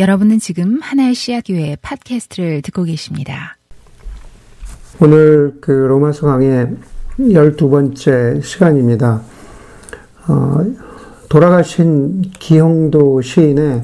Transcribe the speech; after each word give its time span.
여러분은 0.00 0.38
지금 0.38 0.78
하나의 0.80 1.14
씨앗교회 1.14 1.76
팟캐스트를 1.82 2.62
듣고 2.62 2.84
계십니다. 2.84 3.58
오늘 4.98 5.58
그 5.60 5.70
로마서 5.72 6.26
강의 6.26 6.74
12번째 7.18 8.42
시간입니다. 8.42 9.20
어, 10.26 10.64
돌아가신 11.28 12.22
기형도 12.22 13.20
시인의 13.20 13.82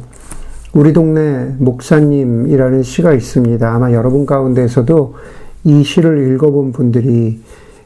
우리 0.73 0.95
동네 0.95 1.55
목사님이라는 1.59 2.83
시가 2.83 3.13
있습니다. 3.13 3.71
아마 3.71 3.93
여러분 3.93 4.25
가운데서도 4.25 5.17
이 5.65 5.85
시를 5.85 6.33
읽어본 6.33 6.73
분들이 6.73 7.43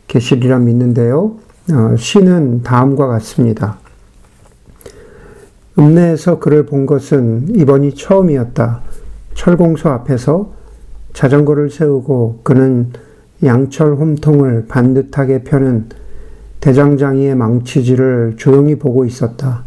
계시리라 0.06 0.60
믿는데요. 0.60 1.34
어, 1.72 1.96
시는 1.98 2.62
다음과 2.62 3.08
같습니다. 3.08 3.80
읍내에서 5.80 6.38
그를 6.38 6.66
본 6.66 6.84
것은 6.84 7.56
이번이 7.56 7.94
처음이었다. 7.94 8.82
철공소 9.34 9.88
앞에서 9.88 10.52
자전거를 11.14 11.70
세우고 11.70 12.40
그는 12.42 12.90
양철 13.42 13.94
홈통을 13.94 14.66
반듯하게 14.68 15.42
펴는 15.44 15.86
대장장이의 16.60 17.34
망치질을 17.34 18.34
조용히 18.36 18.78
보고 18.78 19.06
있었다. 19.06 19.64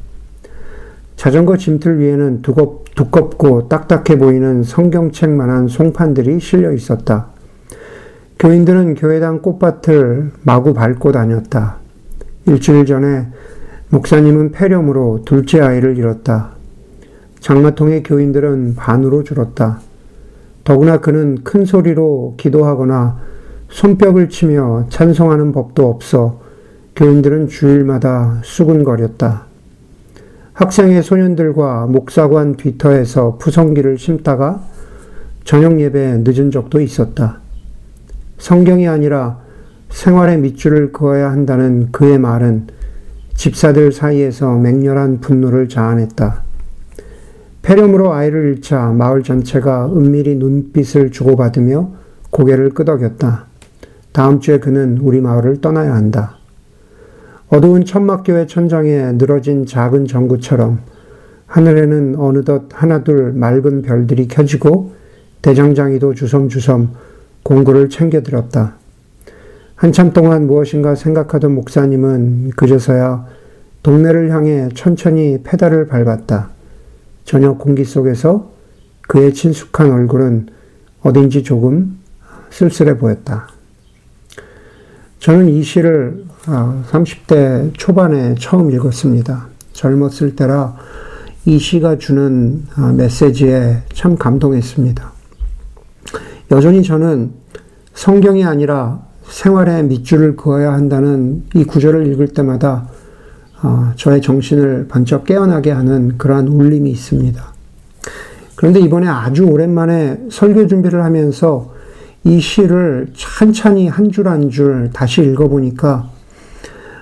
자전거 1.16 1.58
짐틀 1.58 2.00
위에는 2.00 2.44
두껍, 2.44 2.86
두껍고 2.96 3.68
딱딱해 3.68 4.20
보이는 4.20 4.62
성경책만한 4.62 5.68
송판들이 5.68 6.40
실려 6.40 6.72
있었다. 6.72 7.28
교인들은 8.38 8.96
교회당 8.96 9.42
꽃밭을 9.42 10.32
마구 10.44 10.74
밟고 10.74 11.12
다녔다. 11.12 11.78
일주일 12.46 12.86
전에 12.86 13.28
목사님은 13.94 14.54
폐렴으로 14.54 15.22
둘째 15.24 15.62
아이를 15.62 16.00
잃었다. 16.00 16.50
장마통의 17.42 18.02
교인들은 18.02 18.74
반으로 18.76 19.24
줄었다. 19.24 19.82
더구나 20.64 21.00
그는 21.00 21.44
큰 21.44 21.64
소리로 21.64 22.34
기도하거나 22.38 23.20
손뼉을 23.70 24.30
치며 24.30 24.88
찬송하는 24.90 25.52
법도 25.52 25.88
없어 25.88 26.42
교인들은 26.96 27.50
주일마다 27.50 28.42
수군거렸다. 28.44 29.44
학생의 30.54 31.04
소년들과 31.04 31.86
목사관 31.86 32.56
뒤터에서 32.56 33.38
푸성기를 33.38 34.00
심다가 34.00 34.64
저녁 35.44 35.80
예배 35.80 36.24
늦은 36.24 36.50
적도 36.50 36.82
있었다. 36.82 37.42
성경이 38.40 38.88
아니라 38.88 39.38
생활의 39.92 40.40
밑줄을 40.40 40.92
그어야 40.94 41.30
한다는 41.30 41.92
그의 41.92 42.18
말은 42.18 42.82
집사들 43.36 43.92
사이에서 43.92 44.58
맹렬한 44.58 45.20
분노를 45.20 45.68
자아냈다. 45.68 46.44
폐렴으로 47.62 48.14
아이를 48.14 48.54
잃자 48.54 48.90
마을 48.92 49.24
전체가 49.24 49.92
은밀히 49.96 50.36
눈빛을 50.36 51.12
주고받으며 51.12 51.92
고개를 52.30 52.72
끄덕였다. 52.72 53.46
다음 54.12 54.40
주에 54.40 54.60
그는 54.60 54.98
우리 55.02 55.22
마을을 55.22 55.62
떠나야 55.62 55.94
한다. 55.94 56.38
어두운 57.48 57.86
천막교회 57.86 58.48
천장에 58.48 59.14
늘어진 59.14 59.66
작은 59.66 60.08
전구처럼 60.08 60.80
하늘에는 61.46 62.16
어느덧 62.18 62.64
하나둘 62.74 63.34
맑은 63.34 63.84
별들이 63.84 64.28
켜지고 64.28 64.94
대장장이도 65.42 66.16
주섬주섬 66.16 66.94
공구를 67.44 67.90
챙겨들었다. 67.90 68.76
한참 69.76 70.14
동안 70.14 70.48
무엇인가 70.48 70.96
생각하던 70.96 71.54
목사님은 71.56 72.52
그제서야 72.52 73.26
동네를 73.82 74.32
향해 74.32 74.70
천천히 74.76 75.40
페달을 75.44 75.88
밟았다. 75.88 76.50
저녁 77.26 77.58
공기 77.58 77.84
속에서 77.84 78.52
그의 79.08 79.34
친숙한 79.34 79.92
얼굴은 79.92 80.48
어딘지 81.02 81.44
조금 81.44 82.00
쓸쓸해 82.50 82.98
보였다. 82.98 83.50
저는 85.20 85.50
이 85.50 85.64
시를 85.64 86.24
30대 86.46 87.70
아, 87.70 87.72
초반에 87.74 88.36
처음 88.40 88.72
읽었습니다. 88.72 89.48
젊었을 89.74 90.36
때라 90.36 90.76
이 91.46 91.58
시가 91.58 91.98
주는 91.98 92.66
아, 92.76 92.92
메시지에 92.92 93.84
참 93.94 94.18
감동했습니다. 94.18 95.12
여전히 96.52 96.84
저는 96.84 97.32
성경이 97.94 98.46
아니라 98.46 99.02
생활에 99.28 99.84
밑줄을 99.84 100.36
그어야 100.36 100.74
한다는 100.74 101.44
이 101.56 101.64
구절을 101.64 102.08
읽을 102.08 102.30
때마다 102.30 102.88
어, 103.62 103.92
저의 103.96 104.22
정신을 104.22 104.88
번쩍 104.90 105.26
깨어나게 105.26 105.72
하는 105.72 106.18
그러한 106.18 106.48
울림이 106.50 106.92
있습니다. 106.92 107.42
그런데 108.56 108.80
이번에 108.80 109.08
아주 109.08 109.46
오랜만에 109.46 110.20
설교 110.30 110.68
준비를 110.68 111.04
하면서 111.04 111.74
이 112.26 112.40
시를 112.40 113.08
찬찬히 113.16 113.88
한 113.88 114.10
줄 114.12 114.28
한 114.28 114.50
줄 114.50 114.90
다시 114.94 115.22
읽어보니까 115.22 116.10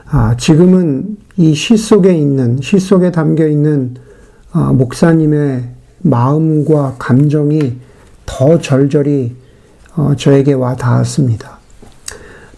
아, 0.09 0.35
지금은 0.38 1.17
이 1.38 1.53
시 1.53 1.77
속에 1.77 2.13
있는, 2.13 2.59
시 2.61 2.79
속에 2.79 3.11
담겨 3.11 3.47
있는 3.47 3.95
아, 4.51 4.71
목사님의 4.73 5.63
마음과 5.99 6.95
감정이 6.99 7.77
더 8.25 8.59
절절히 8.59 9.35
어, 9.95 10.13
저에게 10.17 10.53
와 10.53 10.75
닿았습니다. 10.75 11.60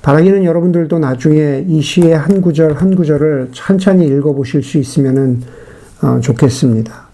바라기는 0.04 0.44
여러분들도 0.44 1.00
나중에 1.00 1.66
이 1.66 1.82
시의 1.82 2.18
한 2.18 2.42
구절 2.42 2.74
한 2.74 2.94
구절을 2.94 3.50
천천히 3.54 4.06
읽어보실 4.06 4.62
수 4.62 4.78
있으면 4.78 5.42
어, 6.02 6.20
좋겠습니다. 6.20 7.08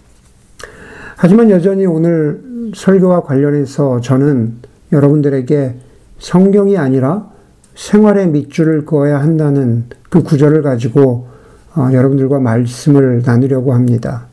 하지만 1.15 1.51
여전히 1.51 1.85
오늘 1.85 2.41
설교와 2.73 3.21
관련해서 3.21 4.01
저는 4.01 4.53
여러분들에게 4.91 5.75
성경이 6.17 6.79
아니라 6.79 7.29
생활의 7.75 8.29
밑줄을 8.29 8.85
그어야 8.85 9.21
한다는 9.21 9.85
그 10.09 10.23
구절을 10.23 10.63
가지고 10.63 11.27
어, 11.75 11.89
여러분들과 11.93 12.39
말씀을 12.39 13.21
나누려고 13.23 13.71
합니다. 13.71 14.25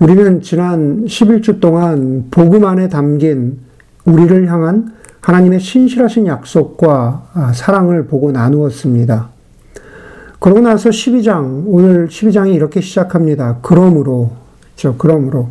우리는 0.00 0.42
지난 0.42 1.06
11주 1.06 1.60
동안 1.60 2.26
복음 2.30 2.66
안에 2.66 2.90
담긴 2.90 3.58
우리를 4.04 4.52
향한 4.52 4.92
하나님의 5.24 5.58
신실하신 5.58 6.26
약속과 6.26 7.28
아, 7.32 7.52
사랑을 7.54 8.06
보고 8.06 8.30
나누었습니다. 8.30 9.30
그러고 10.38 10.60
나서 10.60 10.90
12장, 10.90 11.62
오늘 11.66 12.08
12장이 12.08 12.54
이렇게 12.54 12.82
시작합니다. 12.82 13.58
그러므로, 13.62 14.32
저, 14.76 14.94
그러므로. 14.98 15.48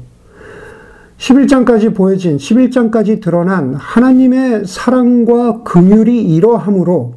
11장까지 1.17 1.95
보여진, 1.95 2.38
11장까지 2.38 3.19
드러난 3.19 3.73
하나님의 3.73 4.67
사랑과 4.67 5.63
긍휼이 5.63 6.22
이러함으로, 6.22 7.16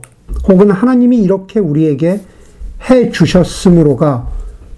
혹은 0.49 0.71
하나님이 0.71 1.19
이렇게 1.19 1.61
우리에게 1.61 2.23
해 2.89 3.11
주셨으므로가 3.11 4.29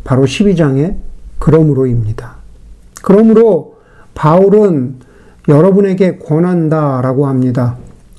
바로 0.03 0.25
12장의 0.25 0.97
그러므로입니다. 1.39 2.39
그러므로 3.05 3.77
바울은 4.15 4.97
여러분에게 5.49 6.19
권한다 6.19 7.01
라고 7.01 7.27
합니다. 7.27 7.77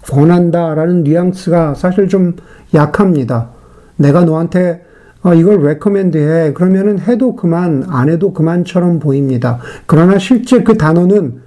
권한다 0.10 0.74
라는 0.74 1.04
뉘앙스가 1.04 1.76
사실 1.76 2.10
좀 2.10 2.36
약합니다. 2.74 3.50
내가 3.96 4.26
너한테 4.26 4.84
어, 5.22 5.34
이걸 5.34 5.62
레커멘드해. 5.62 6.54
그러면은 6.54 7.00
해도 7.00 7.36
그만, 7.36 7.86
안 7.90 8.10
해도 8.10 8.32
그만처럼 8.34 9.00
보입니다. 9.00 9.60
그러나 9.86 10.18
실제 10.18 10.64
그 10.64 10.78
단어는 10.78 11.42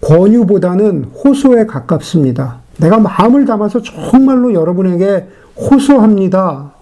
권유보다는 0.00 1.04
호소에 1.04 1.66
가깝습니다. 1.66 2.58
내가 2.78 2.98
마음을 2.98 3.44
담아서 3.44 3.82
정말로 3.82 4.54
여러분에게 4.54 5.26
호소합니다. 5.56 6.72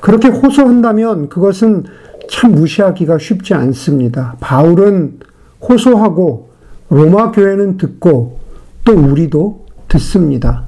그렇게 0.00 0.28
호소한다면 0.28 1.28
그것은 1.28 1.84
참 2.28 2.52
무시하기가 2.52 3.18
쉽지 3.18 3.54
않습니다. 3.54 4.36
바울은 4.40 5.20
호소하고 5.60 6.49
로마 6.90 7.30
교회는 7.30 7.76
듣고 7.76 8.38
또 8.84 8.92
우리도 8.92 9.66
듣습니다. 9.88 10.64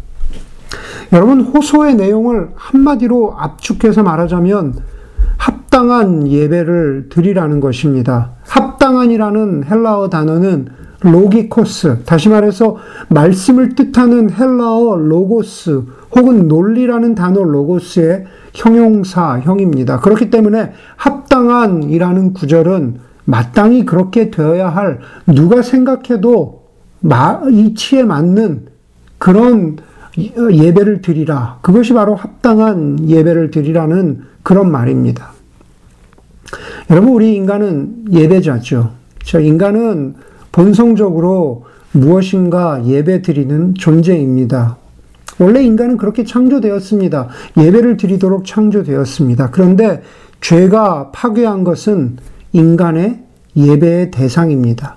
여러분, 1.12 1.40
호소의 1.40 1.96
내용을 1.96 2.50
한마디로 2.54 3.34
압축해서 3.36 4.02
말하자면 4.02 4.78
합당한 5.36 6.28
예배를 6.28 7.08
드리라는 7.10 7.60
것입니다. 7.60 8.30
합당한이라는 8.44 9.64
헬라어 9.64 10.08
단어는 10.08 10.68
로기코스, 11.00 12.04
다시 12.04 12.28
말해서 12.28 12.76
말씀을 13.08 13.74
뜻하는 13.74 14.30
헬라어 14.30 14.96
로고스 14.96 15.82
혹은 16.14 16.46
논리라는 16.46 17.14
단어 17.16 17.42
로고스의 17.42 18.24
형용사형입니다. 18.54 19.98
그렇기 20.00 20.30
때문에 20.30 20.72
합당한이라는 20.96 22.32
구절은 22.34 23.00
마땅히 23.24 23.84
그렇게 23.84 24.30
되어야 24.30 24.68
할 24.68 25.00
누가 25.26 25.62
생각해도 25.62 26.62
이치에 27.50 28.04
맞는 28.04 28.66
그런 29.18 29.76
예배를 30.16 31.00
드리라. 31.00 31.58
그것이 31.62 31.92
바로 31.94 32.14
합당한 32.14 33.08
예배를 33.08 33.50
드리라는 33.50 34.22
그런 34.42 34.70
말입니다. 34.70 35.32
여러분, 36.90 37.10
우리 37.10 37.34
인간은 37.34 38.06
예배자죠. 38.12 38.90
저 39.24 39.40
인간은 39.40 40.16
본성적으로 40.50 41.64
무엇인가 41.92 42.84
예배 42.84 43.22
드리는 43.22 43.74
존재입니다. 43.74 44.76
원래 45.38 45.62
인간은 45.62 45.96
그렇게 45.96 46.24
창조되었습니다. 46.24 47.28
예배를 47.56 47.96
드리도록 47.96 48.44
창조되었습니다. 48.44 49.50
그런데 49.50 50.02
죄가 50.40 51.10
파괴한 51.12 51.64
것은 51.64 52.18
인간의 52.52 53.22
예배의 53.56 54.10
대상입니다. 54.10 54.96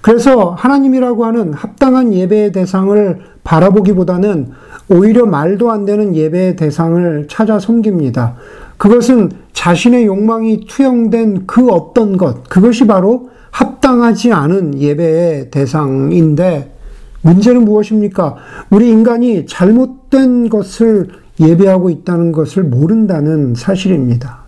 그래서 0.00 0.50
하나님이라고 0.50 1.24
하는 1.24 1.52
합당한 1.52 2.12
예배의 2.12 2.52
대상을 2.52 3.20
바라보기보다는 3.44 4.50
오히려 4.88 5.26
말도 5.26 5.70
안 5.70 5.84
되는 5.84 6.14
예배의 6.14 6.56
대상을 6.56 7.26
찾아 7.28 7.58
섬깁니다. 7.58 8.36
그것은 8.76 9.30
자신의 9.52 10.06
욕망이 10.06 10.66
투영된 10.66 11.46
그 11.46 11.68
어떤 11.68 12.16
것, 12.16 12.44
그것이 12.48 12.86
바로 12.86 13.30
합당하지 13.50 14.32
않은 14.32 14.80
예배의 14.80 15.50
대상인데, 15.50 16.72
문제는 17.20 17.64
무엇입니까? 17.64 18.36
우리 18.70 18.88
인간이 18.88 19.46
잘못된 19.46 20.48
것을 20.48 21.08
예배하고 21.38 21.90
있다는 21.90 22.32
것을 22.32 22.64
모른다는 22.64 23.54
사실입니다. 23.54 24.41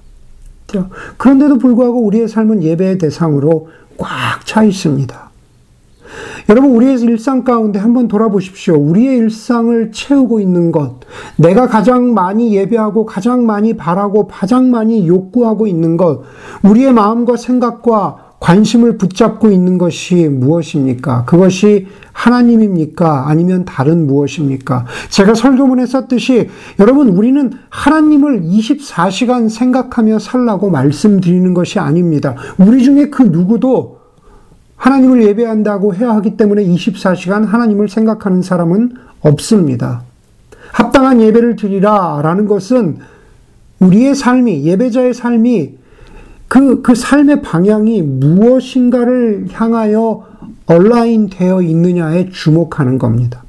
그런데도 1.17 1.59
불구하고 1.59 2.05
우리의 2.05 2.29
삶은 2.29 2.62
예배의 2.62 2.99
대상으로 2.99 3.69
꽉 3.99 4.44
차 4.44 4.62
있습니다. 4.62 5.31
여러분, 6.49 6.71
우리의 6.73 7.00
일상 7.00 7.43
가운데 7.43 7.79
한번 7.79 8.06
돌아보십시오. 8.06 8.76
우리의 8.76 9.17
일상을 9.19 9.91
채우고 9.93 10.41
있는 10.41 10.73
것, 10.73 11.00
내가 11.37 11.67
가장 11.67 12.12
많이 12.12 12.55
예배하고 12.55 13.06
가장 13.06 13.47
많이 13.47 13.76
바라고 13.76 14.29
가장 14.29 14.71
많이 14.71 15.09
욕구하고 15.09 15.67
있는 15.67 15.97
것, 15.97 16.23
우리의 16.62 16.93
마음과 16.93 17.37
생각과 17.37 18.24
관심을 18.44 18.99
붙잡고 18.99 19.50
있는 19.50 19.79
것이 19.79 20.29
무엇입니까? 20.29 21.25
그것이 21.25 21.87
하나님입니까? 22.12 23.31
아니면 23.31 23.64
다른 23.64 24.06
무엇입니까? 24.06 24.85
제가 25.08 25.35
설교문에 25.35 25.87
썼듯이 25.87 26.50
여러분 26.79 27.08
우리는 27.08 27.55
하나님을 27.70 28.43
24시간 28.43 29.49
생각하며 29.49 30.19
살라고 30.19 30.69
말씀드리는 30.69 31.55
것이 31.55 31.79
아닙니다. 31.79 32.35
우리 32.58 32.85
중에 32.85 33.08
그 33.08 33.23
누구도 33.23 34.00
하나님을 34.76 35.23
예배한다고 35.23 35.94
해야 35.94 36.11
하기 36.17 36.37
때문에 36.37 36.67
24시간 36.67 37.47
하나님을 37.47 37.88
생각하는 37.88 38.43
사람은 38.43 38.93
없습니다. 39.23 40.02
합당한 40.70 41.23
예배를 41.23 41.56
드리라 41.56 42.20
라는 42.23 42.47
것은 42.47 42.99
우리의 43.79 44.14
삶이, 44.14 44.67
예배자의 44.67 45.14
삶이 45.14 45.83
그, 46.54 46.82
그 46.82 46.94
삶의 46.94 47.42
방향이 47.42 48.00
무엇인가를 48.02 49.46
향하여 49.50 50.24
얼라인 50.66 51.28
되어 51.28 51.60
있느냐에 51.60 52.30
주목하는 52.30 52.96
겁니다. 52.96 53.42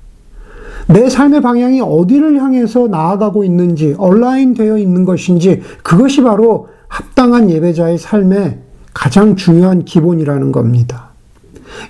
내 0.88 1.08
삶의 1.08 1.42
방향이 1.42 1.82
어디를 1.82 2.42
향해서 2.42 2.88
나아가고 2.88 3.44
있는지, 3.44 3.94
얼라인 4.00 4.56
되어 4.56 4.80
있는 4.80 5.06
것인지, 5.06 5.62
그것이 5.84 6.24
바로 6.24 6.70
합당한 6.88 7.52
예배자의 7.52 8.00
삶의 8.00 8.58
가장 8.92 9.36
중요한 9.36 9.86
기본이라는 9.86 10.52
겁니다. 10.52 11.10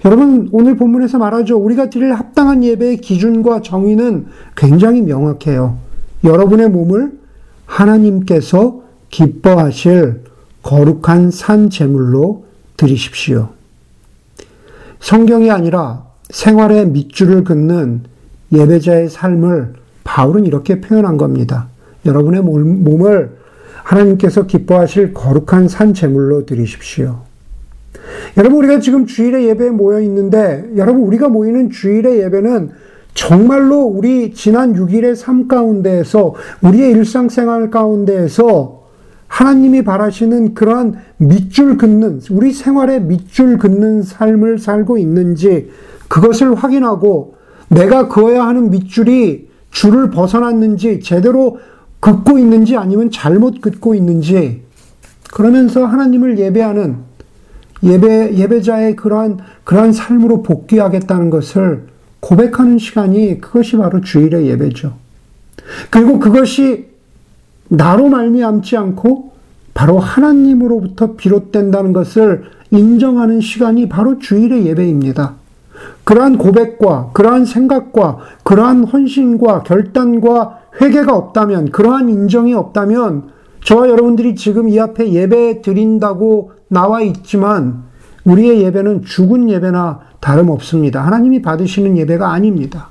여러분, 0.03 0.49
오늘 0.51 0.75
본문에서 0.75 1.17
말하죠. 1.17 1.55
우리가 1.55 1.89
드릴 1.89 2.11
합당한 2.11 2.61
예배의 2.61 2.97
기준과 2.97 3.61
정의는 3.61 4.25
굉장히 4.57 5.01
명확해요. 5.01 5.77
여러분의 6.25 6.69
몸을 6.71 7.13
하나님께서 7.65 8.81
기뻐하실 9.09 10.34
거룩한 10.65 11.29
산 11.29 11.69
제물로 11.69 12.45
드리십시오. 12.75 13.49
성경이 14.99 15.51
아니라 15.51 16.07
생활의 16.31 16.87
밑줄을 16.87 17.43
긋는 17.43 18.01
예배자의 18.51 19.09
삶을 19.09 19.73
바울은 20.03 20.45
이렇게 20.45 20.81
표현한 20.81 21.17
겁니다. 21.17 21.67
여러분의 22.05 22.41
몸을 22.41 23.37
하나님께서 23.83 24.47
기뻐하실 24.47 25.13
거룩한 25.13 25.67
산 25.67 25.93
제물로 25.93 26.47
드리십시오. 26.47 27.19
여러분 28.35 28.57
우리가 28.57 28.79
지금 28.79 29.05
주일에 29.05 29.45
예배에 29.45 29.69
모여 29.69 30.01
있는데 30.01 30.67
여러분 30.77 31.03
우리가 31.03 31.29
모이는 31.29 31.69
주일의 31.69 32.21
예배는 32.21 32.71
정말로 33.13 33.81
우리 33.83 34.33
지난 34.33 34.73
6일의 34.73 35.15
삶 35.15 35.47
가운데에서 35.47 36.33
우리의 36.63 36.91
일상생활 36.91 37.69
가운데에서 37.69 38.84
하나님이 39.27 39.83
바라시는 39.83 40.53
그러한 40.53 40.95
밑줄 41.17 41.77
긋는, 41.77 42.21
우리 42.31 42.51
생활에 42.53 42.99
밑줄 42.99 43.57
긋는 43.57 44.03
삶을 44.03 44.59
살고 44.59 44.97
있는지 44.97 45.71
그것을 46.07 46.55
확인하고 46.55 47.35
내가 47.69 48.07
그어야 48.07 48.45
하는 48.45 48.69
밑줄이 48.69 49.49
줄을 49.71 50.09
벗어났는지 50.09 51.01
제대로 51.01 51.59
긋고 51.99 52.37
있는지 52.37 52.77
아니면 52.77 53.09
잘못 53.11 53.61
긋고 53.61 53.95
있는지 53.95 54.63
그러면서 55.33 55.85
하나님을 55.85 56.37
예배하는 56.39 56.97
예배, 57.83 58.35
예배자의 58.35 58.95
그러한, 58.95 59.39
그러한 59.63 59.91
삶으로 59.91 60.43
복귀하겠다는 60.43 61.29
것을 61.29 61.87
고백하는 62.19 62.77
시간이 62.77 63.41
그것이 63.41 63.77
바로 63.77 64.01
주일의 64.01 64.47
예배죠. 64.47 64.93
그리고 65.89 66.19
그것이 66.19 66.94
나로 67.69 68.09
말미암지 68.09 68.77
않고 68.77 69.31
바로 69.73 69.99
하나님으로부터 69.99 71.13
비롯된다는 71.15 71.93
것을 71.93 72.45
인정하는 72.71 73.41
시간이 73.41 73.89
바로 73.89 74.19
주일의 74.19 74.65
예배입니다. 74.67 75.33
그러한 76.03 76.37
고백과 76.37 77.09
그러한 77.13 77.45
생각과 77.45 78.19
그러한 78.43 78.85
헌신과 78.85 79.63
결단과 79.63 80.59
회개가 80.81 81.15
없다면 81.15 81.71
그러한 81.71 82.09
인정이 82.09 82.53
없다면 82.53 83.29
저와 83.63 83.89
여러분들이 83.89 84.35
지금 84.35 84.69
이 84.69 84.79
앞에 84.79 85.11
예배 85.11 85.61
드린다고 85.61 86.51
나와 86.67 87.01
있지만 87.01 87.83
우리의 88.23 88.61
예배는 88.61 89.03
죽은 89.03 89.49
예배나 89.49 89.99
다름없습니다. 90.19 91.05
하나님이 91.05 91.41
받으시는 91.41 91.97
예배가 91.97 92.31
아닙니다. 92.31 92.89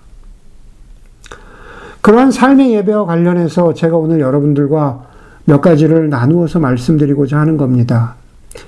그러한 2.04 2.32
삶의 2.32 2.74
예배와 2.74 3.06
관련해서 3.06 3.72
제가 3.72 3.96
오늘 3.96 4.20
여러분들과 4.20 5.06
몇 5.46 5.62
가지를 5.62 6.10
나누어서 6.10 6.58
말씀드리고자 6.58 7.38
하는 7.38 7.56
겁니다. 7.56 8.16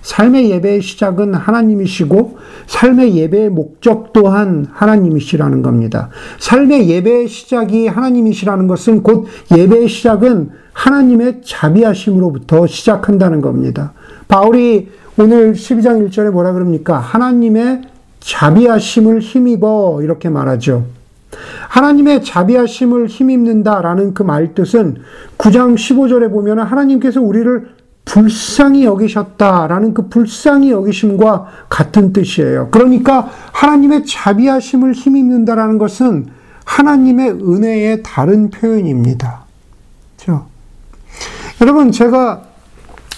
삶의 0.01 0.51
예배의 0.53 0.81
시작은 0.81 1.35
하나님이시고 1.35 2.39
삶의 2.67 3.15
예배의 3.15 3.51
목적 3.51 4.15
또한 4.15 4.67
하나님이시라는 4.73 5.61
겁니다. 5.61 6.09
삶의 6.39 6.89
예배의 6.89 7.29
시작이 7.29 7.89
하나님이시라는 7.89 8.69
것은 8.69 9.03
곧 9.03 9.27
예배의 9.55 9.87
시작은 9.89 10.53
하나님의 10.73 11.43
자비하심으로부터 11.45 12.67
시작한다는 12.67 13.43
겁니다. 13.43 13.93
바울이 14.29 14.89
오늘 15.19 15.53
12장 15.53 16.09
1절에 16.09 16.31
뭐라 16.31 16.55
그럽니까? 16.55 16.97
하나님의 16.97 17.83
자비하심을 18.21 19.21
힘입어 19.21 20.01
이렇게 20.01 20.31
말하죠. 20.31 20.96
하나님의 21.69 22.25
자비하심을 22.25 23.07
힘입는다라는 23.07 24.15
그 24.15 24.23
말뜻은 24.23 24.97
9장 25.39 25.75
15절에 25.75 26.31
보면 26.31 26.61
하나님께서 26.61 27.21
우리를 27.21 27.77
불쌍히 28.05 28.85
여기셨다라는 28.85 29.93
그 29.93 30.09
불쌍히 30.09 30.71
여기심과 30.71 31.47
같은 31.69 32.13
뜻이에요. 32.13 32.69
그러니까 32.71 33.29
하나님의 33.53 34.07
자비하심을 34.07 34.93
힘입는다라는 34.93 35.77
것은 35.79 36.27
하나님의 36.65 37.31
은혜의 37.31 38.03
다른 38.05 38.51
표현입니다. 38.51 39.45
그렇죠? 40.17 40.47
여러분 41.61 41.91
제가 41.91 42.43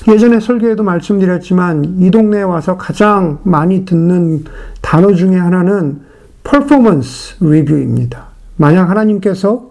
예전에 0.08 0.40
설교에도 0.40 0.82
말씀드렸지만 0.82 1.96
이 2.00 2.10
동네에 2.10 2.42
와서 2.42 2.78
가장 2.78 3.40
많이 3.42 3.84
듣는 3.84 4.44
단어 4.80 5.12
중에 5.14 5.36
하나는 5.36 6.07
퍼포먼스 6.48 7.36
리뷰입니다. 7.44 8.28
만약 8.56 8.88
하나님께서 8.88 9.70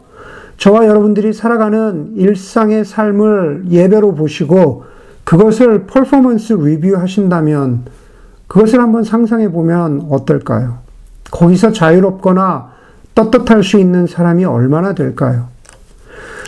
저와 0.57 0.85
여러분들이 0.85 1.33
살아가는 1.33 2.13
일상의 2.15 2.85
삶을 2.85 3.65
예배로 3.71 4.13
보시고 4.13 4.85
그것을 5.23 5.87
퍼포먼스 5.87 6.53
리뷰 6.53 6.95
하신다면 6.95 7.85
그것을 8.45 8.79
한번 8.79 9.03
상상해 9.03 9.51
보면 9.51 10.07
어떨까요? 10.11 10.77
거기서 11.31 11.71
자유롭거나 11.71 12.71
떳떳할 13.15 13.63
수 13.63 13.79
있는 13.79 14.05
사람이 14.05 14.45
얼마나 14.45 14.93
될까요? 14.93 15.47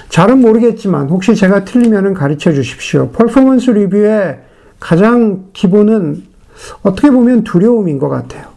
잘은 0.10 0.42
모르겠지만 0.42 1.10
혹시 1.10 1.36
제가 1.36 1.66
틀리면 1.66 2.14
가르쳐 2.14 2.54
주십시오. 2.54 3.10
퍼포먼스 3.10 3.72
리뷰의 3.72 4.42
가장 4.80 5.46
기본은 5.54 6.24
어떻게 6.84 7.10
보면 7.10 7.44
두려움인 7.44 7.98
것 7.98 8.10
같아요. 8.10 8.49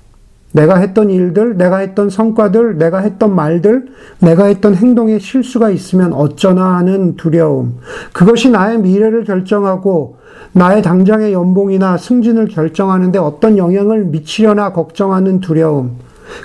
내가 0.52 0.76
했던 0.76 1.10
일들, 1.10 1.56
내가 1.56 1.78
했던 1.78 2.10
성과들, 2.10 2.78
내가 2.78 2.98
했던 2.98 3.34
말들, 3.34 3.86
내가 4.20 4.44
했던 4.44 4.74
행동에 4.74 5.18
실수가 5.18 5.70
있으면 5.70 6.12
어쩌나 6.12 6.76
하는 6.76 7.16
두려움. 7.16 7.78
그것이 8.12 8.50
나의 8.50 8.78
미래를 8.78 9.24
결정하고 9.24 10.16
나의 10.52 10.82
당장의 10.82 11.32
연봉이나 11.32 11.96
승진을 11.96 12.48
결정하는데 12.48 13.18
어떤 13.18 13.56
영향을 13.56 14.04
미치려나 14.04 14.72
걱정하는 14.72 15.40
두려움. 15.40 15.96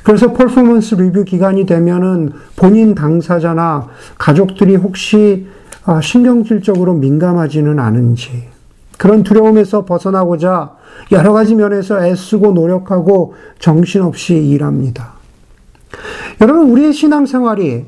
그래서 0.04 0.34
퍼포먼스 0.34 0.96
리뷰 0.96 1.24
기간이 1.24 1.66
되면은 1.66 2.32
본인 2.56 2.96
당사자나 2.96 3.88
가족들이 4.18 4.76
혹시 4.76 5.48
아, 5.86 6.02
신경질적으로 6.02 6.94
민감하지는 6.96 7.80
않은지 7.80 8.57
그런 8.98 9.24
두려움에서 9.24 9.86
벗어나고자 9.86 10.76
여러 11.12 11.34
가지 11.34 11.56
면에서 11.56 12.04
애쓰고 12.04 12.52
노력하고 12.52 13.36
정신없이 13.60 14.36
일합니다. 14.36 15.14
여러분, 16.42 16.70
우리의 16.72 16.94
신앙생활이 16.94 17.86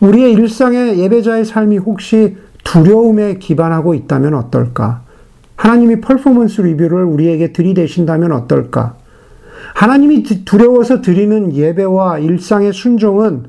우리의 0.00 0.32
일상의 0.32 0.98
예배자의 0.98 1.44
삶이 1.44 1.78
혹시 1.78 2.36
두려움에 2.64 3.38
기반하고 3.38 3.94
있다면 3.94 4.34
어떨까? 4.34 5.02
하나님이 5.56 6.00
퍼포먼스 6.00 6.60
리뷰를 6.60 7.04
우리에게 7.04 7.52
들이대신다면 7.52 8.32
어떨까? 8.32 8.94
하나님이 9.74 10.22
두려워서 10.22 11.00
드리는 11.00 11.54
예배와 11.54 12.18
일상의 12.18 12.72
순종은 12.72 13.44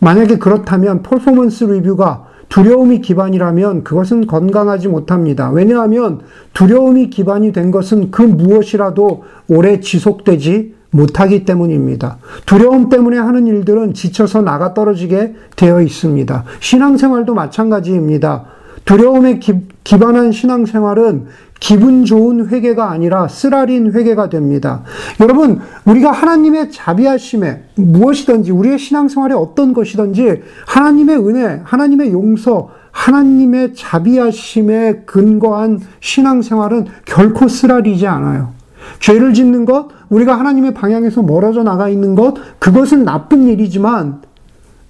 만약에 0.00 0.38
그렇다면 0.38 1.02
퍼포먼스 1.02 1.64
리뷰가 1.64 2.26
두려움이 2.48 3.00
기반이라면 3.00 3.84
그것은 3.84 4.26
건강하지 4.26 4.88
못합니다. 4.88 5.50
왜냐하면 5.50 6.20
두려움이 6.52 7.10
기반이 7.10 7.52
된 7.52 7.70
것은 7.70 8.10
그 8.10 8.22
무엇이라도 8.22 9.24
오래 9.48 9.80
지속되지 9.80 10.74
못하기 10.90 11.44
때문입니다. 11.44 12.18
두려움 12.46 12.88
때문에 12.88 13.18
하는 13.18 13.46
일들은 13.48 13.94
지쳐서 13.94 14.42
나가 14.42 14.74
떨어지게 14.74 15.34
되어 15.56 15.82
있습니다. 15.82 16.44
신앙생활도 16.60 17.34
마찬가지입니다. 17.34 18.44
두려움에 18.84 19.38
기, 19.40 19.54
반한 19.82 20.30
신앙생활은 20.30 21.26
기분 21.64 22.04
좋은 22.04 22.48
회개가 22.48 22.90
아니라 22.90 23.26
쓰라린 23.26 23.94
회개가 23.94 24.28
됩니다. 24.28 24.82
여러분, 25.18 25.60
우리가 25.86 26.12
하나님의 26.12 26.70
자비하심에 26.70 27.62
무엇이든지 27.76 28.50
우리의 28.52 28.78
신앙생활에 28.78 29.34
어떤 29.34 29.72
것이든지 29.72 30.42
하나님의 30.66 31.16
은혜, 31.26 31.62
하나님의 31.64 32.12
용서, 32.12 32.68
하나님의 32.90 33.74
자비하심에 33.74 35.04
근거한 35.06 35.80
신앙생활은 36.00 36.84
결코 37.06 37.48
쓰라리지 37.48 38.06
않아요. 38.08 38.52
죄를 39.00 39.32
짓는 39.32 39.64
것, 39.64 39.88
우리가 40.10 40.38
하나님의 40.38 40.74
방향에서 40.74 41.22
멀어져 41.22 41.62
나가 41.62 41.88
있는 41.88 42.14
것, 42.14 42.34
그것은 42.58 43.04
나쁜 43.04 43.48
일이지만 43.48 44.20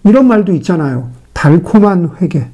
이런 0.02 0.26
말도 0.26 0.52
있잖아요. 0.54 1.08
달콤한 1.34 2.16
회개. 2.20 2.48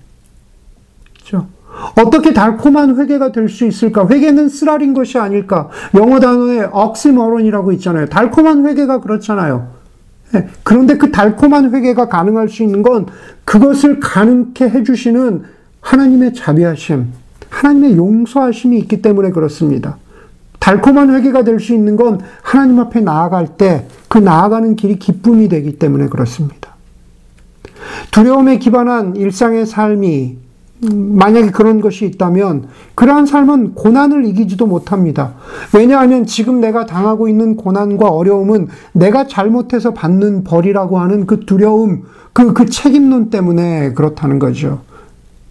어떻게 1.96 2.32
달콤한 2.32 2.98
회개가 2.98 3.32
될 3.32 3.48
수 3.48 3.66
있을까? 3.66 4.06
회개는 4.08 4.48
쓰라린 4.48 4.92
것이 4.94 5.18
아닐까? 5.18 5.68
영어 5.94 6.20
단어에 6.20 6.68
억시머론이라고 6.70 7.72
있잖아요. 7.72 8.06
달콤한 8.06 8.66
회개가 8.66 9.00
그렇잖아요. 9.00 9.68
예, 10.34 10.48
그런데 10.62 10.96
그 10.96 11.10
달콤한 11.10 11.74
회개가 11.74 12.08
가능할 12.08 12.48
수 12.48 12.62
있는 12.62 12.82
건 12.82 13.06
그것을 13.44 13.98
가능케 14.00 14.68
해주시는 14.68 15.42
하나님의 15.80 16.34
자비하심, 16.34 17.06
하나님의 17.48 17.96
용서하심이 17.96 18.78
있기 18.80 19.02
때문에 19.02 19.30
그렇습니다. 19.30 19.96
달콤한 20.60 21.14
회개가 21.14 21.42
될 21.44 21.58
수 21.58 21.72
있는 21.74 21.96
건 21.96 22.20
하나님 22.42 22.78
앞에 22.80 23.00
나아갈 23.00 23.56
때 23.56 23.86
그 24.10 24.18
나아가는 24.18 24.74
길이 24.74 24.98
기쁨이 24.98 25.48
되기 25.48 25.78
때문에 25.78 26.08
그렇습니다. 26.08 26.74
두려움에 28.10 28.58
기반한 28.58 29.14
일상의 29.14 29.66
삶이 29.66 30.36
만약에 30.82 31.50
그런 31.50 31.80
것이 31.80 32.06
있다면 32.06 32.68
그러한 32.94 33.26
삶은 33.26 33.74
고난을 33.74 34.24
이기지도 34.24 34.66
못합니다. 34.66 35.34
왜냐하면 35.74 36.24
지금 36.24 36.60
내가 36.60 36.86
당하고 36.86 37.28
있는 37.28 37.56
고난과 37.56 38.08
어려움은 38.08 38.68
내가 38.92 39.26
잘못해서 39.26 39.92
받는 39.92 40.44
벌이라고 40.44 40.98
하는 40.98 41.26
그 41.26 41.40
두려움, 41.40 42.04
그, 42.32 42.54
그 42.54 42.66
책임론 42.66 43.30
때문에 43.30 43.92
그렇다는 43.92 44.38
거죠. 44.38 44.80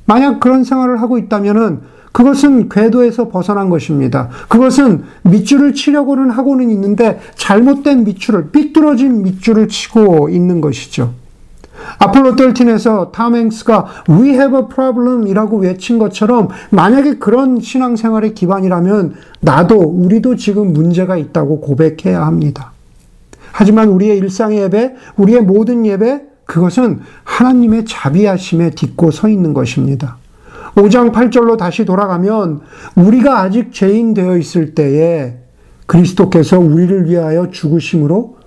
만약 0.06 0.40
그런 0.40 0.64
생활을 0.64 1.02
하고 1.02 1.20
있다면은 1.20 1.82
그것은 2.12 2.70
궤도에서 2.70 3.30
벗어난 3.30 3.70
것입니다. 3.70 4.30
그것은 4.48 5.04
밑줄을 5.24 5.74
치려고는 5.74 6.32
하고는 6.32 6.72
있는데 6.72 7.20
잘못된 7.36 8.04
밑줄을, 8.04 8.50
삐뚤어진 8.50 9.22
밑줄을 9.22 9.68
치고 9.68 10.30
있는 10.30 10.60
것이죠. 10.60 11.14
아폴로 12.00 12.36
13에서 12.36 13.12
탐 13.12 13.36
행스가 13.36 13.86
We 14.10 14.30
have 14.30 14.58
a 14.58 14.66
problem 14.68 15.28
이라고 15.28 15.58
외친 15.58 16.00
것처럼 16.00 16.50
만약에 16.70 17.16
그런 17.16 17.60
신앙생활의 17.60 18.34
기반이라면 18.34 19.16
나도 19.42 19.78
우리도 19.78 20.36
지금 20.36 20.74
문제가 20.74 21.18
있다고 21.18 21.62
고백해야 21.62 22.26
합니다. 22.26 22.72
하지만 23.52 23.90
우리의 23.90 24.18
일상의 24.18 24.60
예배, 24.60 24.96
우리의 25.18 25.42
모든 25.42 25.86
예배, 25.86 26.24
그것은 26.46 27.02
하나님의 27.24 27.86
자비하심에 27.86 28.72
딛고 28.72 29.12
서 29.12 29.28
있는 29.28 29.54
것입니다. 29.54 30.18
5장 30.76 31.12
8절로 31.12 31.58
다시 31.58 31.86
돌아가면 31.86 32.62
우리가 32.96 33.42
아직 33.42 33.74
죄인 33.74 34.14
되어 34.14 34.38
있을 34.38 34.74
때에 34.76 35.38
그리스도께서 35.86 36.60
우리를 36.60 37.10
위하여 37.10 37.50
죽으심으로 37.50 38.38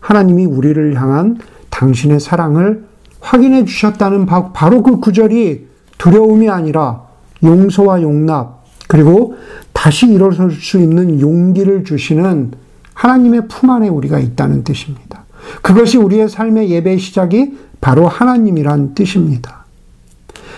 하나님이 0.00 0.46
우리를 0.46 1.00
향한 1.00 1.38
당신의 1.80 2.20
사랑을 2.20 2.84
확인해 3.20 3.64
주셨다는 3.64 4.26
바로 4.26 4.82
그 4.82 5.00
구절이 5.00 5.66
두려움이 5.96 6.50
아니라 6.50 7.04
용서와 7.42 8.02
용납, 8.02 8.64
그리고 8.86 9.36
다시 9.72 10.06
일어설 10.06 10.50
수 10.50 10.78
있는 10.78 11.20
용기를 11.20 11.84
주시는 11.84 12.52
하나님의 12.92 13.48
품 13.48 13.70
안에 13.70 13.88
우리가 13.88 14.18
있다는 14.18 14.62
뜻입니다. 14.62 15.24
그것이 15.62 15.96
우리의 15.96 16.28
삶의 16.28 16.68
예배 16.70 16.98
시작이 16.98 17.56
바로 17.80 18.06
하나님이란 18.06 18.94
뜻입니다. 18.94 19.64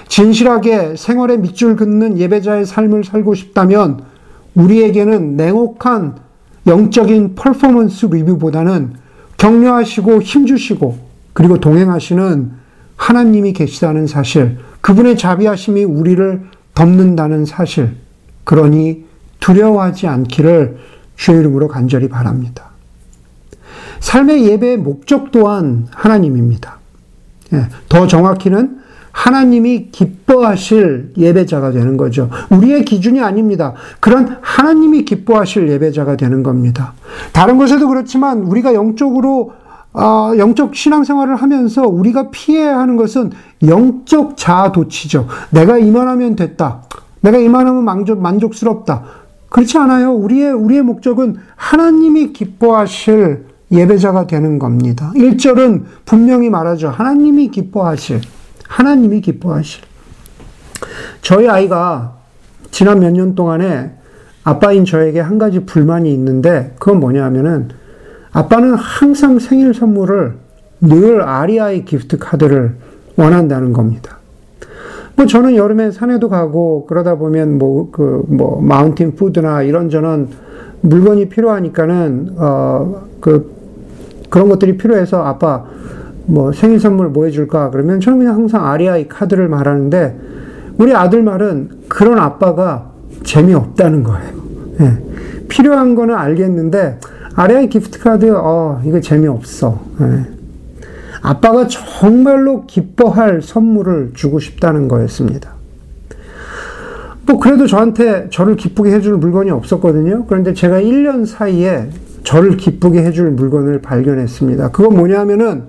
진실하게 0.09 0.97
생활에 0.97 1.37
밑줄 1.37 1.77
긋는 1.77 2.19
예배자의 2.19 2.67
삶을 2.67 3.05
살고 3.05 3.35
싶다면 3.35 4.03
우리에게는 4.57 5.37
냉혹한 5.37 6.17
영적인 6.67 7.37
퍼포먼스 7.37 8.07
리뷰보다는 8.07 8.95
격려하시고 9.39 10.21
힘주시고 10.21 11.12
그리고 11.33 11.59
동행하시는 11.59 12.53
하나님이 12.97 13.53
계시다는 13.53 14.07
사실, 14.07 14.59
그분의 14.81 15.17
자비하심이 15.17 15.85
우리를 15.85 16.43
덮는다는 16.75 17.45
사실, 17.45 17.97
그러니 18.45 19.05
두려워하지 19.41 20.07
않기를 20.07 20.79
주의 21.17 21.41
이름으로 21.41 21.69
간절히 21.69 22.09
바랍니다. 22.09 22.71
삶의 24.01 24.49
예배의 24.51 24.79
목적 24.79 25.31
또한 25.31 25.87
하나님입니다. 25.91 26.79
예, 27.53 27.67
더 27.89 28.07
정확히는 28.07 28.83
하나님이 29.13 29.91
기뻐하실 29.93 31.13
예배자가 31.17 31.71
되는 31.71 31.97
거죠. 31.97 32.31
우리의 32.51 32.85
기준이 32.85 33.21
아닙니다. 33.21 33.75
그런 34.01 34.39
하나님이 34.41 35.05
기뻐하실 35.05 35.69
예배자가 35.69 36.17
되는 36.17 36.43
겁니다. 36.43 36.95
다른 37.33 37.59
곳에도 37.59 37.89
그렇지만 37.89 38.39
우리가 38.39 38.75
영적으로 38.75 39.53
아, 39.95 40.33
영적 40.39 40.75
신앙생활을 40.75 41.37
하면서 41.37 41.83
우리가 41.83 42.31
피해야 42.31 42.79
하는 42.79 42.97
것은 42.97 43.31
영적 43.67 44.37
자아도취죠. 44.37 45.27
내가 45.51 45.79
이만하면 45.79 46.37
됐다. 46.37 46.83
내가 47.21 47.39
이만하면 47.39 47.85
만족, 47.85 48.21
만족스럽다. 48.21 49.03
그렇지 49.51 49.77
않아요. 49.79 50.13
우리의, 50.15 50.53
우리의 50.53 50.83
목적은 50.83 51.37
하나님이 51.57 52.33
기뻐하실 52.33 53.47
예배자가 53.71 54.27
되는 54.27 54.59
겁니다. 54.59 55.13
1절은 55.15 55.85
분명히 56.05 56.49
말하죠. 56.51 56.89
하나님이 56.89 57.49
기뻐하실. 57.49 58.21
하나님이 58.69 59.21
기뻐하실. 59.21 59.83
저희 61.21 61.49
아이가 61.49 62.15
지난 62.71 63.01
몇 63.01 63.13
년 63.13 63.35
동안에 63.35 63.93
아빠인 64.45 64.85
저에게 64.85 65.21
한 65.21 65.39
가지 65.39 65.61
불만이 65.61 66.13
있는데 66.15 66.75
그건 66.79 66.99
뭐냐 67.01 67.23
하면은 67.27 67.69
아빠는 68.33 68.75
항상 68.75 69.39
생일 69.39 69.75
선물을 69.75 70.35
늘 70.81 71.23
아리아의 71.23 71.85
기프트 71.85 72.19
카드를 72.19 72.75
원한다는 73.17 73.73
겁니다. 73.73 74.19
뭐 75.17 75.27
저는 75.27 75.55
여름에 75.57 75.91
산에도 75.91 76.29
가고 76.29 76.87
그러다 76.87 77.17
보면 77.17 77.59
뭐 77.59 77.91
그뭐 77.91 78.23
그 78.27 78.33
뭐 78.33 78.63
마운틴 78.63 79.15
푸드나 79.15 79.63
이런저런 79.63 80.29
물건이 80.81 81.29
필요하니까는 81.29 82.35
어 82.39 83.03
그 83.21 83.53
그런 84.31 84.49
것들이 84.49 84.77
필요해서 84.77 85.23
아빠 85.23 85.65
뭐 86.27 86.53
생일 86.53 86.81
선물 86.81 87.09
뭐 87.09 87.27
해줄까 87.27 87.71
그러면 87.71 88.01
저는 88.01 88.19
그냥 88.19 88.35
항상 88.35 88.67
아리아의 88.67 89.09
카드를 89.09 89.49
말하는데 89.49 90.19
우리 90.79 90.93
아들 90.95 91.23
말은 91.23 91.69
그런 91.89 92.19
아빠가 92.19 92.91
재미없다는 93.23 94.03
거예요. 94.03 94.33
예. 94.81 94.99
필요한 95.49 95.95
거는 95.95 96.15
알겠는데 96.17 96.99
아리아의 97.35 97.69
기프트카드, 97.69 98.33
어, 98.35 98.83
이거 98.85 99.01
재미없어. 99.01 99.81
네. 99.99 100.27
아빠가 101.23 101.67
정말로 101.69 102.67
기뻐할 102.67 103.43
선물을 103.43 104.13
주고 104.15 104.41
싶다는 104.41 104.89
거였습니다. 104.89 105.53
뭐, 107.27 107.39
그래도 107.39 107.67
저한테 107.67 108.29
저를 108.31 108.57
기쁘게 108.57 108.93
해줄 108.93 109.17
물건이 109.17 109.51
없었거든요. 109.51 110.27
그런데 110.27 110.53
제가 110.53 110.81
1년 110.81 111.25
사이에 111.25 111.91
저를 112.25 112.57
기쁘게 112.57 113.03
해줄 113.03 113.31
물건을 113.31 113.81
발견했습니다. 113.81 114.71
그건 114.71 114.97
뭐냐면은, 114.97 115.65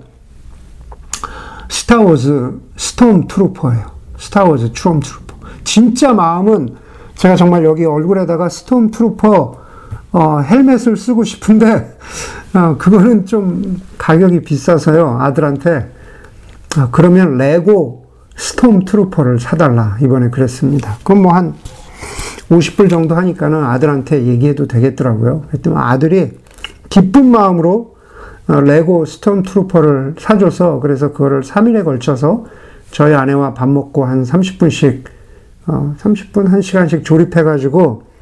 Star 1.68 2.52
Wars 2.76 3.28
Stormtrooper예요. 3.28 3.86
Star 4.18 4.72
Wars 4.72 5.00
Stormtrooper. 5.00 5.36
진짜 5.64 6.12
마음은 6.12 6.70
제가 7.14 7.36
정말 7.36 7.64
여기 7.64 7.84
얼굴에다가 7.84 8.48
Stormtrooper 8.48 9.63
어, 10.14 10.38
헬멧을 10.38 10.96
쓰고 10.96 11.24
싶은데 11.24 11.98
어, 12.54 12.76
그거는 12.78 13.26
좀 13.26 13.80
가격이 13.98 14.42
비싸서요 14.42 15.18
아들한테 15.20 15.90
어, 16.78 16.88
그러면 16.92 17.36
레고 17.36 18.06
Stormtrooper를 18.36 19.40
사달라 19.40 19.96
이번에 20.00 20.30
그랬습니다. 20.30 20.96
그건 20.98 21.22
뭐 21.22 21.32
한 21.32 21.54
50불 22.48 22.90
정도 22.90 23.16
하니까는 23.16 23.64
아들한테 23.64 24.26
얘기해도 24.26 24.68
되겠더라고요. 24.68 25.46
그랬더니 25.48 25.76
아들이 25.76 26.38
기쁜 26.90 27.26
마음으로 27.26 27.96
어, 28.46 28.60
레고 28.60 29.04
Stormtrooper를 29.06 30.14
사줘서 30.18 30.78
그래서 30.78 31.10
그거를 31.10 31.40
3일에 31.40 31.84
걸쳐서 31.84 32.44
저희 32.92 33.14
아내와 33.14 33.54
밥 33.54 33.68
먹고 33.68 34.04
한 34.04 34.22
30분씩 34.22 35.04
어, 35.66 35.96
30분 35.98 36.52
1시간씩 36.52 37.04
조립해가지고 37.04 38.13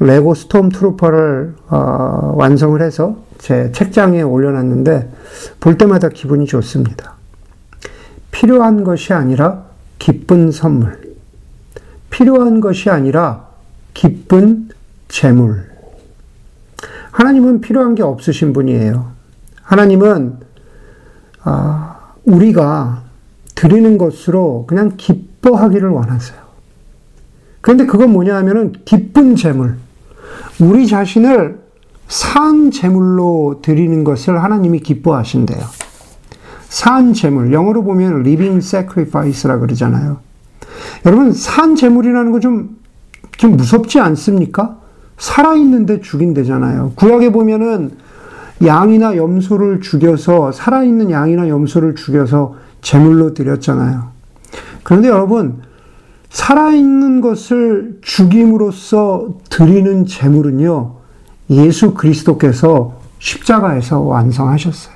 레고 0.00 0.34
Stormtrooper를 0.34 1.54
어, 1.68 2.32
완성을 2.36 2.80
해서 2.82 3.16
제 3.38 3.70
책장에 3.72 4.22
올려놨는데 4.22 5.12
볼 5.60 5.78
때마다 5.78 6.08
기분이 6.08 6.46
좋습니다. 6.46 7.14
필요한 8.30 8.84
것이 8.84 9.12
아니라 9.12 9.64
기쁜 9.98 10.50
선물. 10.50 11.14
필요한 12.10 12.60
것이 12.60 12.90
아니라 12.90 13.48
기쁜 13.92 14.68
재물. 15.08 15.70
하나님은 17.12 17.60
필요한 17.60 17.94
게 17.94 18.02
없으신 18.02 18.52
분이에요. 18.52 19.12
하나님은 19.62 20.38
아, 21.44 22.14
우리가 22.24 23.02
드리는 23.54 23.96
것으로 23.98 24.64
그냥 24.66 24.92
기뻐하기를 24.96 25.88
원하세요. 25.88 26.38
그런데 27.60 27.86
그건 27.86 28.12
뭐냐 28.12 28.36
하면은 28.36 28.72
기쁜 28.84 29.36
재물. 29.36 29.76
우리 30.60 30.86
자신을 30.86 31.58
산 32.08 32.70
재물로 32.70 33.60
드리는 33.62 34.04
것을 34.04 34.42
하나님이 34.42 34.80
기뻐하신대요. 34.80 35.60
산 36.68 37.12
재물. 37.12 37.52
영어로 37.52 37.84
보면 37.84 38.20
living 38.20 38.58
sacrifice라 38.58 39.58
그러잖아요. 39.58 40.18
여러분, 41.06 41.32
산 41.32 41.76
재물이라는 41.76 42.32
거 42.32 42.40
좀, 42.40 42.78
좀 43.36 43.56
무섭지 43.56 44.00
않습니까? 44.00 44.78
살아있는데 45.16 46.00
죽인대잖아요. 46.00 46.92
구약에 46.96 47.30
보면은 47.30 47.92
양이나 48.64 49.16
염소를 49.16 49.80
죽여서, 49.80 50.52
살아있는 50.52 51.10
양이나 51.10 51.48
염소를 51.48 51.94
죽여서 51.94 52.56
제물로 52.82 53.34
드렸잖아요. 53.34 54.08
그런데 54.82 55.08
여러분, 55.08 55.62
살아있는 56.34 57.20
것을 57.20 58.00
죽임으로써 58.02 59.36
드리는 59.50 60.04
제물은요, 60.04 60.96
예수 61.50 61.94
그리스도께서 61.94 63.00
십자가에서 63.20 64.00
완성하셨어요. 64.00 64.94